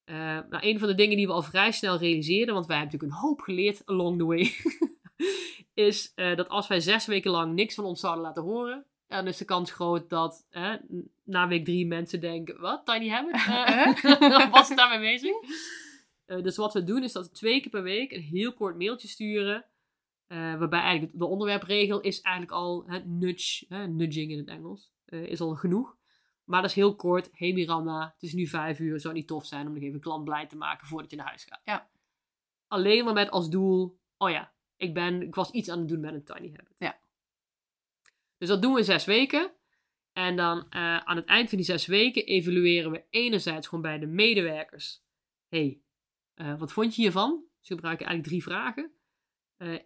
Eh, 0.04 0.18
nou, 0.50 0.68
een 0.68 0.80
van 0.80 0.88
de 0.88 0.96
dingen 0.96 1.18
die 1.18 1.28
we 1.28 1.34
al 1.34 1.42
vrij 1.42 1.72
snel 1.72 1.98
realiseerden, 1.98 2.54
want 2.54 2.66
wij 2.66 2.78
hebben 2.78 2.94
natuurlijk 2.94 3.22
een 3.22 3.28
hoop 3.28 3.42
geleerd 3.42 3.86
along 3.86 4.18
the 4.18 4.26
way, 4.26 4.54
is 5.88 6.12
eh, 6.16 6.36
dat 6.36 6.50
als 6.50 6.68
wij 6.68 6.80
zes 6.80 7.06
weken 7.06 7.32
lang 7.32 7.54
niks 7.54 7.76
van 7.76 7.84
ons 7.84 8.00
zouden 8.00 8.24
laten 8.24 8.44
horen, 8.44 8.86
dan 9.08 9.28
is 9.28 9.38
de 9.38 9.46
kans 9.46 9.72
groot 9.72 10.10
dat 10.10 10.48
na 11.24 11.48
week 11.48 11.66
drie 11.66 11.88
mensen 11.88 12.22
denken, 12.22 12.60
wat, 12.60 12.86
Tiny 12.86 13.10
Habit? 13.10 13.36
Eh, 14.12 14.52
wat 14.52 14.70
is 14.70 14.76
daarmee 14.76 15.00
bezig? 15.00 15.36
Dus 16.26 16.58
wat 16.58 16.74
we 16.74 16.84
doen 16.84 17.04
is 17.04 17.12
dat 17.12 17.26
we 17.26 17.32
twee 17.32 17.62
keer 17.62 17.72
per 17.72 17.84
week 17.84 18.12
een 18.12 18.22
heel 18.22 18.54
kort 18.54 18.78
mailtje 18.78 19.08
sturen. 19.08 19.66
waarbij 20.28 20.82
eigenlijk 20.82 21.20
de 21.20 21.26
onderwerpregel 21.26 22.02
is 22.02 22.22
eigenlijk 22.22 22.56
al 22.56 22.84
hè, 22.88 23.00
nudge, 23.06 23.66
hè, 23.70 23.88
nudging 23.88 24.32
in 24.32 24.38
het 24.38 24.48
Engels, 24.48 24.92
eh, 25.12 25.26
is 25.26 25.42
al 25.42 25.56
genoeg. 25.56 25.98
Maar 26.44 26.62
dat 26.62 26.70
is 26.70 26.76
heel 26.76 26.96
kort. 26.96 27.30
Hey 27.32 27.54
Miranda, 27.54 28.12
het 28.14 28.24
is 28.24 28.34
nu 28.34 28.48
vijf 28.48 28.80
uur. 28.80 29.00
Zou 29.00 29.14
niet 29.14 29.28
tof 29.28 29.46
zijn 29.46 29.68
om 29.68 29.74
nog 29.74 29.82
even 29.82 29.96
een 29.96 30.02
klant 30.02 30.24
blij 30.24 30.48
te 30.48 30.58
maken 30.58 30.88
voordat 30.88 31.10
je 31.10 31.16
naar 31.16 31.28
huis 31.28 31.44
gaat? 31.44 31.62
Ja. 31.64 31.90
Alleen 32.68 33.04
maar 33.06 33.14
met 33.14 33.30
als 33.30 33.50
doel, 33.50 34.00
oh 34.18 34.30
ja, 34.30 34.54
ik, 34.76 34.94
ben, 34.94 35.22
ik 35.22 35.36
was 35.36 35.52
iets 35.52 35.70
aan 35.70 35.80
het 35.80 35.88
doen 35.88 36.00
met 36.00 36.14
een 36.14 36.24
tiny 36.24 36.50
habit. 36.56 36.76
Ja. 36.78 37.00
Dus 38.38 38.48
dat 38.48 38.62
doen 38.62 38.74
we 38.74 38.80
in 38.80 38.86
zes 38.86 39.06
weken. 39.06 39.52
En 40.14 40.36
dan 40.36 40.70
eh, 40.70 40.98
aan 40.98 41.16
het 41.16 41.26
eind 41.26 41.50
van 41.50 41.58
die 41.58 41.68
zes 41.68 41.86
weken 41.86 42.26
evalueren 42.26 42.92
we 42.92 43.06
enerzijds 43.10 43.68
gewoon 43.68 43.84
bij 43.84 44.00
de 44.00 44.08
medewerkers. 44.08 45.04
hey, 45.48 45.82
eh, 46.34 46.60
wat 46.60 46.72
vond 46.72 46.96
je 46.96 47.02
hiervan? 47.02 47.30
Dus 47.60 47.70
we 47.70 47.76
gebruiken 47.76 48.06
eigenlijk 48.06 48.36
drie 48.36 48.54
vragen. 48.54 48.92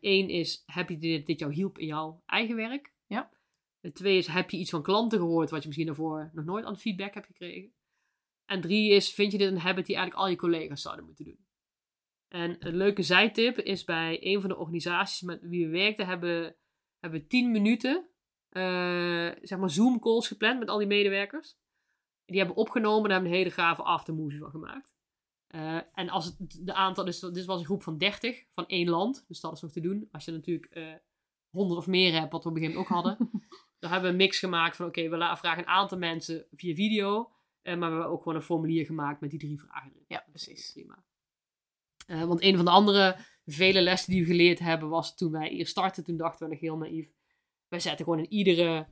Eén 0.01 0.29
is, 0.29 0.63
heb 0.65 0.89
je 0.89 0.97
dit, 0.97 1.25
dit 1.25 1.39
jou 1.39 1.53
hielp 1.53 1.77
in 1.77 1.85
jouw 1.85 2.23
eigen 2.25 2.55
werk? 2.55 2.94
Twee 3.93 4.17
is, 4.17 4.27
heb 4.27 4.49
je 4.49 4.57
iets 4.57 4.69
van 4.69 4.83
klanten 4.83 5.19
gehoord 5.19 5.49
wat 5.49 5.59
je 5.59 5.65
misschien 5.67 5.87
daarvoor 5.87 6.29
nog 6.33 6.45
nooit 6.45 6.65
aan 6.65 6.77
feedback 6.77 7.13
hebt 7.13 7.25
gekregen? 7.25 7.73
En 8.45 8.61
drie 8.61 8.91
is, 8.91 9.13
vind 9.13 9.31
je 9.31 9.37
dit 9.37 9.51
een 9.51 9.59
habit 9.59 9.85
die 9.85 9.95
eigenlijk 9.95 10.25
al 10.25 10.31
je 10.31 10.37
collega's 10.37 10.81
zouden 10.81 11.05
moeten 11.05 11.25
doen? 11.25 11.45
En 12.27 12.67
een 12.67 12.75
leuke 12.75 13.01
zijtip 13.01 13.57
is 13.57 13.83
bij 13.83 14.17
een 14.21 14.41
van 14.41 14.49
de 14.49 14.57
organisaties 14.57 15.21
met 15.21 15.41
wie 15.41 15.65
we 15.65 15.71
werkten, 15.71 16.05
hebben, 16.05 16.55
hebben 16.99 17.19
we 17.19 17.27
tien 17.27 17.51
minuten, 17.51 18.09
eh, 18.49 19.31
zeg 19.41 19.57
maar 19.57 19.69
Zoom 19.69 19.99
calls 19.99 20.27
gepland 20.27 20.59
met 20.59 20.69
al 20.69 20.77
die 20.77 20.87
medewerkers. 20.87 21.57
Die 22.25 22.37
hebben 22.37 22.55
opgenomen, 22.55 23.03
daar 23.03 23.11
hebben 23.11 23.31
een 23.31 23.37
hele 23.37 23.51
gave 23.51 23.83
aftermovie 23.83 24.39
van 24.39 24.49
gemaakt. 24.49 24.93
Eh, 25.47 25.79
en 25.93 26.09
als 26.09 26.25
het 26.25 26.59
de 26.61 26.73
aantal, 26.73 27.05
dus 27.05 27.19
dit 27.19 27.45
was 27.45 27.59
een 27.59 27.65
groep 27.65 27.83
van 27.83 27.97
30 27.97 28.45
van 28.49 28.67
één 28.67 28.89
land, 28.89 29.25
dus 29.27 29.39
dat 29.39 29.53
is 29.53 29.61
nog 29.61 29.71
te 29.71 29.81
doen. 29.81 30.07
Als 30.11 30.25
je 30.25 30.31
natuurlijk 30.31 30.71
eh 30.71 30.93
100 31.55 31.79
of 31.79 31.87
meer 31.87 32.13
hebt, 32.13 32.31
wat 32.31 32.43
we 32.43 32.49
op 32.49 32.55
een 32.55 32.61
gegeven 32.61 32.81
moment 32.81 32.95
ook 32.95 33.03
hadden, 33.03 33.29
dan 33.85 33.93
hebben 33.93 34.11
we 34.11 34.17
een 34.17 34.23
mix 34.27 34.39
gemaakt 34.39 34.75
van: 34.75 34.85
oké, 34.85 35.09
we 35.09 35.17
la- 35.17 35.37
vragen 35.37 35.59
een 35.63 35.69
aantal 35.69 35.97
mensen 35.97 36.45
via 36.51 36.73
video, 36.75 37.31
eh, 37.61 37.77
maar 37.77 37.89
we 37.89 37.95
hebben 37.95 38.13
ook 38.13 38.21
gewoon 38.23 38.35
een 38.37 38.43
formulier 38.43 38.85
gemaakt 38.85 39.21
met 39.21 39.29
die 39.29 39.39
drie 39.39 39.59
vragen 39.59 39.91
erin. 39.91 40.05
Ja, 40.07 40.25
precies. 40.29 40.71
Prima. 40.71 41.03
Eh, 42.07 42.23
want 42.23 42.43
een 42.43 42.55
van 42.55 42.65
de 42.65 42.71
andere 42.71 43.17
vele 43.45 43.81
lessen 43.81 44.11
die 44.11 44.21
we 44.21 44.27
geleerd 44.27 44.59
hebben 44.59 44.89
was 44.89 45.15
toen 45.15 45.31
wij 45.31 45.49
hier 45.49 45.67
startten, 45.67 46.03
toen 46.03 46.17
dachten 46.17 46.45
we 46.45 46.51
nog 46.51 46.61
heel 46.61 46.77
naïef. 46.77 47.09
Wij 47.67 47.79
zetten 47.79 48.05
gewoon 48.05 48.19
in 48.19 48.31
iedere 48.31 48.87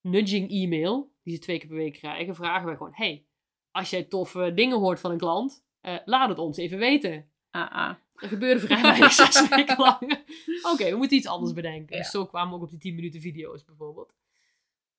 nudging 0.00 0.50
e-mail, 0.50 1.12
die 1.22 1.34
ze 1.34 1.40
twee 1.40 1.58
keer 1.58 1.68
per 1.68 1.76
week 1.76 1.92
krijgen, 1.92 2.34
vragen 2.34 2.68
we 2.68 2.76
gewoon: 2.76 2.94
hey, 2.94 3.26
als 3.70 3.90
jij 3.90 4.04
toffe 4.04 4.52
dingen 4.54 4.78
hoort 4.78 5.00
van 5.00 5.10
een 5.10 5.18
klant, 5.18 5.66
eh, 5.80 5.98
laat 6.04 6.28
het 6.28 6.38
ons 6.38 6.56
even 6.56 6.78
weten. 6.78 7.30
Ah. 7.50 7.94
Er 8.20 8.28
gebeurde 8.28 8.60
vrij 8.60 8.82
weinig 8.82 9.12
zes 9.12 9.48
weken 9.48 9.78
lang. 9.78 10.24
Oké, 10.72 10.90
we 10.90 10.96
moeten 10.96 11.16
iets 11.16 11.26
anders 11.26 11.52
bedenken. 11.52 11.96
Ja. 11.96 12.02
Dus 12.02 12.10
zo 12.10 12.26
kwamen 12.26 12.50
we 12.50 12.56
ook 12.56 12.62
op 12.62 12.70
die 12.70 12.78
10 12.78 12.94
minuten 12.94 13.20
video's 13.20 13.64
bijvoorbeeld. 13.64 14.14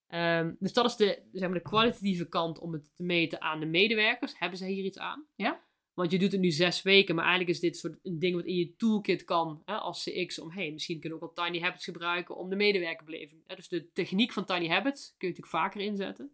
Ehm, 0.07 0.53
dus 0.59 0.73
dat 0.73 0.85
is 0.85 0.95
de, 0.95 1.21
zeg 1.31 1.49
maar, 1.49 1.57
de 1.57 1.69
kwalitatieve 1.69 2.29
kant 2.29 2.59
om 2.59 2.73
het 2.73 2.95
te 2.95 3.03
meten 3.03 3.41
aan 3.41 3.59
de 3.59 3.65
medewerkers. 3.65 4.39
Hebben 4.39 4.57
zij 4.57 4.69
hier 4.69 4.83
iets 4.83 4.97
aan? 4.97 5.25
Ja. 5.35 5.67
Want 5.93 6.11
je 6.11 6.19
doet 6.19 6.31
het 6.31 6.41
nu 6.41 6.51
zes 6.51 6.81
weken, 6.81 7.15
maar 7.15 7.25
eigenlijk 7.25 7.55
is 7.55 7.61
dit 7.61 7.77
soort 7.77 7.99
een 8.03 8.19
ding 8.19 8.35
wat 8.35 8.45
in 8.45 8.55
je 8.55 8.75
toolkit 8.75 9.23
kan 9.23 9.61
hè, 9.65 9.75
als 9.75 10.03
CX. 10.03 10.39
Om, 10.39 10.51
hey, 10.51 10.71
misschien 10.71 10.99
kunnen 10.99 11.19
we 11.19 11.25
ook 11.25 11.35
wel 11.35 11.45
Tiny 11.45 11.61
Habits 11.63 11.83
gebruiken 11.83 12.35
om 12.37 12.49
de 12.49 12.55
medewerkerbeleving. 12.55 13.43
Hè, 13.47 13.55
dus 13.55 13.67
de 13.67 13.91
techniek 13.91 14.33
van 14.33 14.45
Tiny 14.45 14.67
Habits 14.67 15.15
kun 15.17 15.27
je 15.27 15.33
natuurlijk 15.33 15.63
vaker 15.63 15.81
inzetten. 15.81 16.31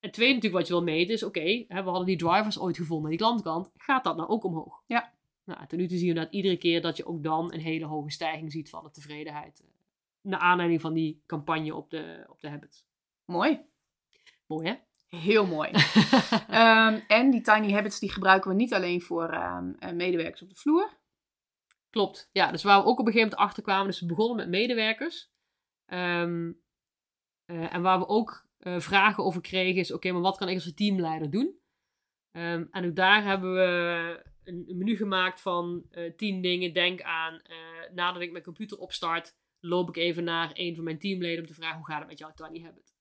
En 0.00 0.10
tweede 0.10 0.34
natuurlijk 0.34 0.60
wat 0.60 0.68
je 0.68 0.74
wil 0.74 0.94
meten 0.94 1.14
is, 1.14 1.22
oké, 1.22 1.64
we 1.68 1.74
hadden 1.74 2.06
die 2.06 2.16
drivers 2.16 2.58
ooit 2.58 2.76
gevonden 2.76 3.04
aan 3.04 3.10
die 3.10 3.18
klantkant. 3.18 3.70
Gaat 3.76 4.04
dat 4.04 4.16
nou 4.16 4.28
ook 4.28 4.44
omhoog? 4.44 4.82
Ja. 4.86 5.14
Nou, 5.54 5.66
ten 5.66 5.78
nu 5.78 5.86
toe 5.86 5.98
zie 5.98 6.06
je 6.06 6.14
dat 6.14 6.32
iedere 6.32 6.56
keer 6.56 6.82
dat 6.82 6.96
je 6.96 7.06
ook 7.06 7.22
dan 7.22 7.52
een 7.52 7.60
hele 7.60 7.84
hoge 7.86 8.10
stijging 8.10 8.52
ziet 8.52 8.70
van 8.70 8.84
de 8.84 8.90
tevredenheid. 8.90 9.60
eh, 9.60 9.66
Naar 10.20 10.40
aanleiding 10.40 10.80
van 10.80 10.92
die 10.92 11.22
campagne 11.26 11.74
op 11.74 11.90
de, 11.90 12.24
op 12.28 12.40
de 12.40 12.48
habits. 12.48 12.86
Mooi. 13.24 13.60
Mooi 14.46 14.68
hè? 14.68 14.74
Heel 15.18 15.46
mooi. 15.46 15.70
Ehm, 16.48 17.00
en 17.08 17.30
die 17.30 17.40
tiny 17.40 17.72
habits 17.72 17.98
die 17.98 18.12
gebruiken 18.12 18.50
we 18.50 18.56
niet 18.56 18.74
alleen 18.74 19.02
voor 19.02 19.28
ehm, 19.28 19.72
eh, 19.78 19.92
medewerkers 19.92 20.42
op 20.42 20.48
de 20.48 20.54
vloer. 20.54 21.00
Klopt. 21.90 22.28
Ja, 22.32 22.50
dus 22.50 22.62
waar 22.62 22.82
we 22.82 22.86
ook 22.88 22.98
op 22.98 23.06
een 23.06 23.12
gegeven 23.12 23.28
moment 23.30 23.48
achter 23.48 23.62
kwamen, 23.62 23.86
dus 23.86 24.00
we 24.00 24.06
begonnen 24.06 24.36
met 24.36 24.48
medewerkers. 24.48 25.30
Ehm, 25.86 26.52
eh, 27.44 27.74
en 27.74 27.82
waar 27.82 27.98
we 27.98 28.08
ook 28.08 28.50
vragen 28.78 29.24
over 29.24 29.40
kregen 29.40 29.80
is, 29.80 29.92
oké, 29.92 30.12
maar 30.12 30.20
wat 30.20 30.36
kan 30.36 30.48
ik 30.48 30.54
als 30.54 30.74
teamleider 30.74 31.30
doen? 31.30 31.60
En 32.70 32.84
ook 32.84 32.96
daar 32.96 33.24
hebben 33.24 33.54
we 33.54 34.31
een, 34.44 34.64
een 34.68 34.78
menu 34.78 34.96
gemaakt 34.96 35.40
van 35.40 35.86
eh, 35.90 36.12
tien 36.16 36.42
dingen. 36.42 36.72
Denk 36.72 37.02
aan, 37.02 37.40
eh, 37.40 37.56
nadat 37.94 38.22
ik 38.22 38.32
mijn 38.32 38.44
computer 38.44 38.78
opstart, 38.78 39.36
loop 39.60 39.88
ik 39.88 39.96
even 39.96 40.24
naar 40.24 40.50
een 40.52 40.74
van 40.74 40.84
mijn 40.84 40.98
teamleden 40.98 41.40
om 41.40 41.46
te 41.46 41.54
vragen 41.54 41.76
hoe 41.76 41.86
gaat 41.86 41.98
het 41.98 42.08
met 42.08 42.18
jouw 42.18 42.32
tiny 42.34 42.62
habit. 42.62 42.94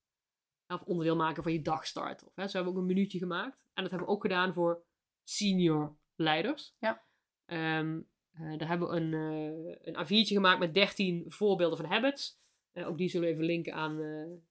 Of 0.68 0.82
onderdeel 0.82 1.16
maken 1.16 1.44
van 1.44 1.52
je 1.52 1.62
dagstart. 1.62 2.24
Of, 2.24 2.36
hè, 2.36 2.48
zo 2.48 2.56
hebben 2.56 2.74
we 2.74 2.80
ook 2.80 2.86
een 2.86 2.94
minuutje 2.94 3.18
gemaakt. 3.18 3.58
En 3.74 3.82
dat 3.84 3.92
hebben 3.92 4.08
we 4.08 4.14
ook 4.14 4.22
gedaan 4.22 4.54
voor 4.54 4.84
senior 5.24 5.98
leiders. 6.16 6.76
Ja. 6.80 7.04
Ehm, 7.46 8.02
eh, 8.32 8.58
daar 8.58 8.68
hebben 8.68 8.90
we 8.90 8.96
een, 8.96 9.14
eh 9.14 9.94
een 9.94 10.06
A4'tje 10.06 10.34
gemaakt 10.34 10.60
met 10.60 10.74
13 10.74 11.26
voorbeelden 11.28 11.78
van 11.78 11.90
habits. 11.90 12.40
Ook 12.74 12.98
die 12.98 13.10
zullen 13.10 13.28
we 13.28 13.34
even 13.34 13.46
linken 13.46 13.74
aan 13.74 14.00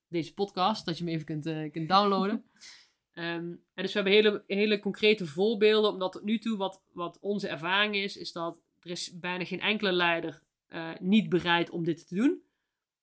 deze 0.08 0.34
podcast, 0.34 0.86
dat 0.86 0.98
je 0.98 1.04
hem 1.04 1.12
even 1.12 1.26
kunt, 1.26 1.72
kunt 1.72 1.88
downloaden. 1.88 2.44
Ehm, 3.12 3.54
en 3.74 3.82
dus 3.82 3.92
we 3.92 4.00
hebben 4.00 4.12
hele, 4.12 4.44
hele 4.46 4.78
concrete 4.78 5.26
voorbeelden, 5.26 5.90
omdat 5.90 6.12
tot 6.12 6.22
nu 6.24 6.38
toe 6.38 6.56
wat, 6.56 6.82
wat 6.92 7.18
onze 7.20 7.48
ervaring 7.48 7.94
is, 7.94 8.16
is 8.16 8.32
dat 8.32 8.58
er 8.80 8.90
is 8.90 9.18
bijna 9.18 9.44
geen 9.44 9.60
enkele 9.60 9.92
leider 9.92 10.42
eh, 10.66 10.90
niet 11.00 11.28
bereid 11.28 11.70
om 11.70 11.84
dit 11.84 12.08
te 12.08 12.14
doen. 12.14 12.42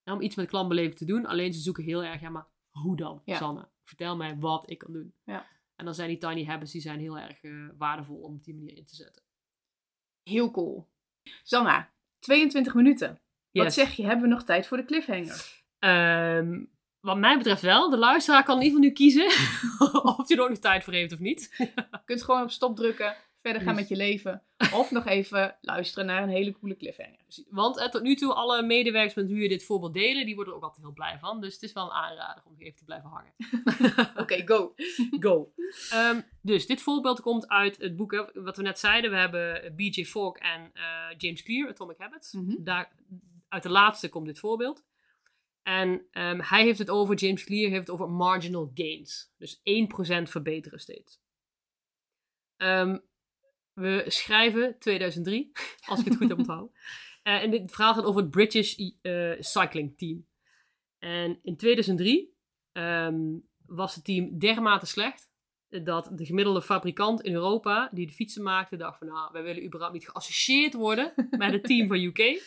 En 0.04 0.14
om 0.14 0.22
iets 0.22 0.36
met 0.36 0.48
klantbeleving 0.48 0.96
te 0.96 1.06
doen. 1.06 1.26
Alleen 1.26 1.54
ze 1.54 1.60
zoeken 1.60 1.84
heel 1.84 2.04
erg, 2.04 2.22
ja, 2.22 2.30
maar 2.30 2.48
hoe 2.70 2.96
dan, 2.96 3.22
Ja. 3.26 3.38
Sanne? 3.38 3.68
Vertel 3.84 4.16
mij 4.16 4.38
wat 4.38 4.70
ik 4.70 4.78
kan 4.78 4.94
doen. 4.94 5.14
Ja. 5.24 5.46
En 5.76 5.86
dan 5.86 5.94
zijn 5.96 6.10
die 6.10 6.18
tiny 6.18 6.46
habits, 6.46 6.72
die 6.72 6.82
zijn 6.82 7.00
heel 7.00 7.20
erg 7.20 7.42
eh, 7.42 7.52
waardevol 7.78 8.18
om 8.18 8.36
op 8.36 8.44
die 8.44 8.56
manier 8.56 8.78
in 8.78 8.86
te 8.86 8.96
zetten. 8.96 9.24
Heel 10.24 10.52
cool. 10.52 10.88
Zanna, 11.44 11.92
22 12.20 12.74
minuten. 12.74 13.20
Wat 13.52 13.74
zeg 13.74 13.94
je, 13.96 14.04
hebben 14.04 14.22
we 14.22 14.34
nog 14.34 14.44
tijd 14.44 14.68
voor 14.68 14.78
de 14.78 14.86
cliffhanger? 14.86 15.64
Ehm, 15.80 16.64
wat 17.08 17.18
mij 17.18 17.38
betreft 17.38 17.62
wel. 17.62 17.90
De 17.90 17.98
luisteraar 17.98 18.44
kan 18.44 18.56
in 18.58 18.64
ieder 18.64 18.78
geval 18.78 18.90
nu 18.90 18.96
kiezen 18.96 19.26
of 20.20 20.28
hij 20.28 20.38
er 20.38 20.44
ook 20.44 20.50
nog 20.50 20.58
tijd 20.58 20.84
voor 20.84 20.94
heeft 20.94 21.14
of 21.14 21.20
niet. 21.20 21.56
Je 21.58 22.00
kunt 22.06 22.24
gewoon 22.24 22.42
op 22.42 22.52
stop 22.52 22.76
drukken, 22.76 23.16
verder 23.42 23.62
gaan 23.62 23.76
met 23.76 23.88
je 23.88 23.96
leven. 23.96 24.44
Of 24.74 24.92
nog 24.92 25.06
even 25.06 25.58
luisteren 25.62 26.06
naar 26.06 26.24
een 26.24 26.30
hele 26.30 26.52
coole 26.52 26.76
cliffhanger. 26.76 27.20
Want 27.50 27.78
eh, 27.80 27.90
tot 27.90 28.02
nu 28.02 28.16
toe, 28.16 28.34
alle 28.34 28.62
medewerkers 28.62 29.14
met 29.14 29.28
wie 29.28 29.42
we 29.42 29.48
dit 29.48 29.66
voorbeeld 29.66 29.94
delen, 29.94 30.26
die 30.26 30.36
worden 30.36 30.54
er 30.54 30.60
ook 30.60 30.66
altijd 30.66 30.86
heel 30.86 30.94
blij 30.94 31.18
van. 31.20 31.42
Dus 31.42 31.54
het 31.54 31.64
is 31.64 31.74
wel 31.74 31.84
een 31.84 31.92
aanrader 31.92 32.44
om 32.46 32.56
even 32.58 32.78
te 32.78 32.86
blijven 32.86 33.10
hangen. 33.10 33.34
Oké, 34.24 34.42
go. 34.46 34.74
Go. 35.20 35.54
Ehm, 35.90 36.22
dus 36.42 36.66
dit 36.66 36.82
voorbeeld 36.82 37.22
komt 37.22 37.48
uit 37.48 37.78
het 37.78 37.96
boek, 37.96 38.12
hè, 38.12 38.42
wat 38.42 38.58
we 38.58 38.64
net 38.64 38.80
zeiden. 38.80 39.12
We 39.12 39.18
hebben 39.18 39.74
B.J. 39.76 40.06
Fogg 40.06 40.38
en 40.38 40.72
eh, 40.74 40.84
James 41.18 41.44
Clear, 41.44 41.70
Atomic 41.70 41.98
Habits. 41.98 42.34
Mhm. 42.34 42.64
Daar, 42.64 42.92
uit 43.50 43.64
de 43.64 43.70
laatste 43.70 44.10
komt 44.10 44.26
dit 44.26 44.40
voorbeeld. 44.40 44.84
En 45.68 46.08
ehm, 46.12 46.40
hij 46.40 46.64
heeft 46.64 46.80
het 46.80 46.90
over, 46.90 47.16
James 47.16 47.44
Clear 47.44 47.70
heeft 47.70 47.88
het 47.88 47.90
over 47.90 48.10
marginal 48.10 48.72
gains. 48.74 49.34
Dus 49.38 49.62
1% 49.64 50.30
verbeteren 50.30 50.80
steeds. 50.80 51.22
Ehm, 52.56 52.98
we 53.74 54.04
schrijven 54.08 54.80
2003, 54.80 55.52
als 55.90 56.00
ik 56.00 56.06
het 56.06 56.16
goed 56.16 56.30
heb 56.30 56.38
onthouden. 56.38 56.72
Eh, 57.28 57.44
en 57.44 57.52
dit 57.52 57.72
verhaal 57.72 57.94
gaat 57.94 58.04
over 58.04 58.22
het 58.22 58.32
British 58.32 58.78
eh, 59.02 59.32
Cycling 59.40 59.98
Team. 59.98 60.28
En 61.00 61.40
in 61.44 61.58
2003 61.58 62.38
ehm, 62.72 63.38
was 63.66 63.96
het 63.96 64.04
team 64.04 64.40
dermate 64.40 64.86
slecht 64.86 65.30
dat 65.70 66.10
de 66.14 66.26
gemiddelde 66.26 66.62
fabrikant 66.62 67.22
in 67.22 67.34
Europa 67.34 67.90
die 67.94 68.08
de 68.08 68.14
fietsen 68.14 68.44
maakte 68.44 68.76
dacht 68.76 68.98
van 68.98 69.08
nou, 69.08 69.30
wij 69.32 69.44
willen 69.44 69.66
überhaupt 69.66 69.94
niet 69.94 70.10
geassocieerd 70.10 70.74
worden 70.74 71.14
met 71.38 71.52
het 71.52 71.64
team 71.64 71.88
van 71.88 71.98
UK, 71.98 72.42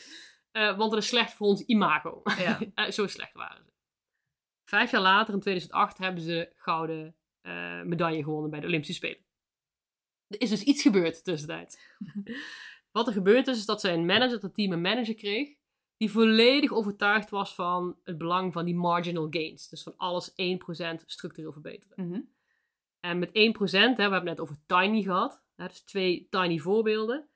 eh, 0.50 0.76
want 0.76 0.90
dat 0.90 1.02
is 1.02 1.08
slecht 1.08 1.34
voor 1.34 1.46
ons 1.46 1.62
imago. 1.62 2.22
Ja. 2.38 2.58
Eh, 2.74 2.90
zo 2.90 3.06
slecht 3.06 3.32
waren 3.32 3.64
ze. 3.64 3.70
Vijf 4.64 4.90
jaar 4.90 5.00
later, 5.00 5.34
in 5.34 5.40
2008, 5.40 5.98
hebben 5.98 6.22
ze 6.22 6.52
gouden 6.54 7.16
eh, 7.40 7.82
medaille 7.82 8.22
gewonnen 8.22 8.50
bij 8.50 8.60
de 8.60 8.66
Olympische 8.66 8.94
Spelen. 8.94 9.24
Er 10.26 10.40
is 10.40 10.50
dus 10.50 10.62
iets 10.62 10.82
gebeurd 10.82 11.24
tussentijd. 11.24 11.96
Wat 12.92 13.06
er 13.06 13.12
gebeurd 13.12 13.46
is, 13.46 13.58
is 13.58 13.66
dat 13.66 13.80
zij 13.80 13.94
een 13.94 14.06
manager, 14.06 14.40
dat 14.40 14.54
team 14.54 14.72
een 14.72 14.80
manager 14.80 15.14
kreeg, 15.14 15.54
die 15.96 16.10
volledig 16.10 16.72
overtuigd 16.72 17.30
was 17.30 17.54
van 17.54 17.98
het 18.02 18.18
belang 18.18 18.52
van 18.52 18.64
die 18.64 18.74
marginal 18.74 19.26
gains. 19.30 19.68
Dus 19.68 19.82
van 19.82 19.96
alles 19.96 20.30
1% 20.30 20.34
structureel 21.06 21.52
verbeteren. 21.52 22.08
Mhm. 22.08 22.20
En 23.00 23.18
met 23.18 23.30
1%, 23.32 23.96
hè, 23.96 24.06
we 24.06 24.12
hebben 24.12 24.12
het 24.12 24.24
net 24.24 24.40
over 24.40 24.56
tiny 24.66 25.02
gehad. 25.02 25.42
Hè, 25.54 25.66
dus 25.66 25.80
twee 25.80 26.26
tiny 26.30 26.58
voorbeelden. 26.58 27.29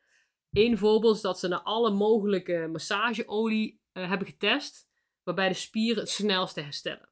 Eén 0.54 0.78
voorbeeld 0.78 1.16
is 1.16 1.20
dat 1.20 1.38
ze 1.38 1.48
naar 1.48 1.62
alle 1.62 1.90
mogelijke 1.90 2.68
massageolie 2.72 3.80
eh, 3.92 4.08
hebben 4.08 4.26
getest, 4.26 4.88
waarbij 5.22 5.48
de 5.48 5.54
spieren 5.54 6.02
het 6.02 6.10
snelste 6.10 6.60
herstellen. 6.60 7.08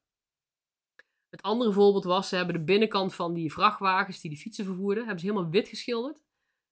Het 1.31 1.43
andere 1.43 1.73
voorbeeld 1.73 2.05
was, 2.05 2.29
ze 2.29 2.37
hebben 2.37 2.55
de 2.55 2.65
binnenkant 2.65 3.15
van 3.15 3.35
die 3.35 3.53
vrachtwagens 3.53 4.21
die 4.21 4.31
de 4.31 4.37
fietsen 4.37 4.65
vervoerden, 4.65 5.05
hebben 5.05 5.21
ze 5.21 5.31
helemaal 5.31 5.51
wit 5.51 5.69
geschilderd. 5.69 6.23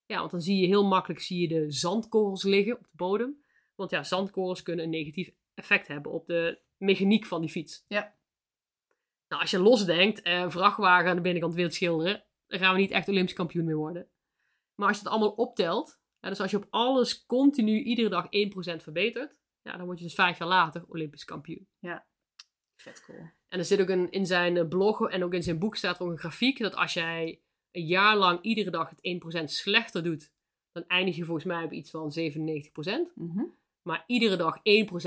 Ja, 0.06 0.18
want 0.18 0.30
dan 0.30 0.40
zie 0.40 0.60
je 0.60 0.66
heel 0.66 0.86
makkelijk 0.86 1.20
zie 1.20 1.40
je 1.40 1.48
de 1.48 1.70
zandkorrels 1.72 2.42
liggen 2.42 2.76
op 2.76 2.82
de 2.82 2.96
bodem. 2.96 3.44
Want 3.74 3.90
ja, 3.90 4.02
zandkorrels 4.02 4.62
kunnen 4.62 4.84
een 4.84 4.90
negatief 4.90 5.30
effect 5.54 5.88
hebben 5.88 6.12
op 6.12 6.26
de 6.26 6.58
mechaniek 6.76 7.26
van 7.26 7.40
die 7.40 7.50
fiets. 7.50 7.84
Ja. 7.88 8.14
Nou, 9.28 9.42
als 9.42 9.50
je 9.50 9.58
losdenkt, 9.58 10.22
eh, 10.22 10.50
vrachtwagen 10.50 11.08
aan 11.08 11.16
de 11.16 11.22
binnenkant 11.22 11.54
wit 11.54 11.74
schilderen, 11.74 12.24
dan 12.46 12.58
gaan 12.58 12.74
we 12.74 12.80
niet 12.80 12.90
echt 12.90 13.08
Olympisch 13.08 13.34
kampioen 13.34 13.64
meer 13.64 13.76
worden. 13.76 14.08
Maar 14.74 14.88
als 14.88 14.96
je 14.96 15.02
het 15.02 15.12
allemaal 15.12 15.32
optelt, 15.32 15.99
ja, 16.20 16.28
dus 16.28 16.40
als 16.40 16.50
je 16.50 16.56
op 16.56 16.66
alles 16.70 17.26
continu 17.26 17.78
iedere 17.78 18.08
dag 18.08 18.24
1% 18.24 18.28
verbetert, 18.82 19.36
ja, 19.62 19.76
dan 19.76 19.86
word 19.86 19.98
je 19.98 20.04
dus 20.04 20.14
vijf 20.14 20.38
jaar 20.38 20.48
later 20.48 20.84
Olympisch 20.88 21.24
kampioen. 21.24 21.68
Vet 22.76 23.04
cool. 23.04 23.18
En 23.48 23.58
er 23.58 23.64
zit 23.64 23.80
ook 23.80 23.88
een, 23.88 24.10
in 24.10 24.26
zijn 24.26 24.56
eh, 24.56 24.68
blog 24.68 25.08
en 25.08 25.24
ook 25.24 25.34
in 25.34 25.42
zijn 25.42 25.58
boek 25.58 25.76
staat 25.76 25.98
er 25.98 26.04
ook 26.04 26.10
een 26.10 26.18
grafiek 26.18 26.58
dat 26.58 26.74
als 26.74 26.92
jij 26.92 27.42
een 27.70 27.86
jaar 27.86 28.16
lang 28.16 28.42
iedere 28.42 28.70
dag 28.70 28.90
het 28.90 29.40
1% 29.40 29.44
slechter 29.44 30.02
doet, 30.02 30.32
dan 30.72 30.84
eindig 30.86 31.16
je 31.16 31.24
volgens 31.24 31.46
mij 31.46 31.64
op 31.64 31.72
iets 31.72 31.90
van 31.90 32.12
97%. 32.12 33.12
Mhm. 33.14 33.44
Maar 33.82 34.04
iedere 34.06 34.36
dag 34.36 34.58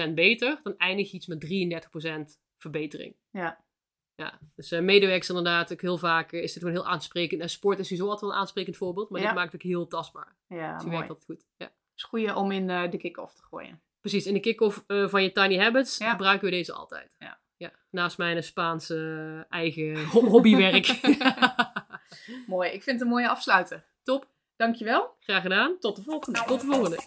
1% 0.10 0.13
beter, 0.13 0.60
dan 0.63 0.78
eindig 0.78 1.12
je 1.12 1.17
iets 1.17 1.28
met 1.28 1.39
33% 1.39 2.39
verbetering. 2.58 3.15
Ja. 3.30 3.65
Ja, 4.15 4.39
dus 4.56 4.71
eh, 4.71 4.80
medewerkers 4.82 5.30
inderdaad, 5.30 5.71
ook 5.71 5.82
heel 5.82 5.97
vaak 5.97 6.32
eh, 6.32 6.43
is 6.43 6.54
het 6.54 6.63
gewoon 6.63 6.78
heel 6.78 6.88
aansprekend. 6.88 7.41
En 7.41 7.49
sport 7.49 7.80
is 7.80 7.84
sowieso 7.88 8.04
altijd 8.10 8.21
wel 8.26 8.32
een 8.34 8.38
aansprekend 8.41 8.78
voorbeeld, 8.78 9.10
maar 9.10 9.21
Ja. 9.21 9.28
dit 9.28 9.36
maakt 9.36 9.52
het 9.52 9.62
ook 9.62 9.67
heel 9.67 9.88
tastbaar. 9.88 10.36
Ja, 10.47 10.73
Dus 10.73 10.84
mooi. 10.84 10.95
werkt 10.97 11.10
altijd 11.10 11.26
goed. 11.26 11.45
Ja. 11.58 11.71
is 11.95 12.04
goeie 12.04 12.36
om 12.36 12.52
in 12.52 12.69
eh, 12.69 12.91
de 12.91 12.97
kick-off 12.97 13.34
te 13.36 13.41
gooien. 13.41 13.82
Precies, 14.02 14.26
in 14.26 14.34
de 14.34 14.39
kick-off 14.39 14.84
van 14.88 15.23
je 15.23 15.32
Tiny 15.32 15.58
Habits 15.60 15.97
Ja. 15.97 16.12
gebruiken 16.12 16.45
we 16.45 16.52
deze 16.52 16.73
altijd. 16.73 17.15
Ja. 17.19 17.39
Ja, 17.58 17.71
naast 17.89 18.17
mijn 18.17 18.43
Spaanse 18.43 19.45
eigen 19.49 20.06
ho- 20.12 20.26
hobbywerk. 20.28 20.99
Mooi, 22.47 22.69
ik 22.69 22.84
vind 22.84 22.99
het 22.99 23.02
een 23.02 23.13
mooie 23.13 23.30
afsluiter. 23.30 23.84
Top, 24.04 24.28
Dankjewel. 24.56 25.15
graag 25.19 25.41
gedaan. 25.41 25.76
Tot 25.80 25.95
de 25.95 26.04
volgende. 26.04 26.43
Tot 26.47 26.62
de 26.62 26.65
volgende. 26.67 26.99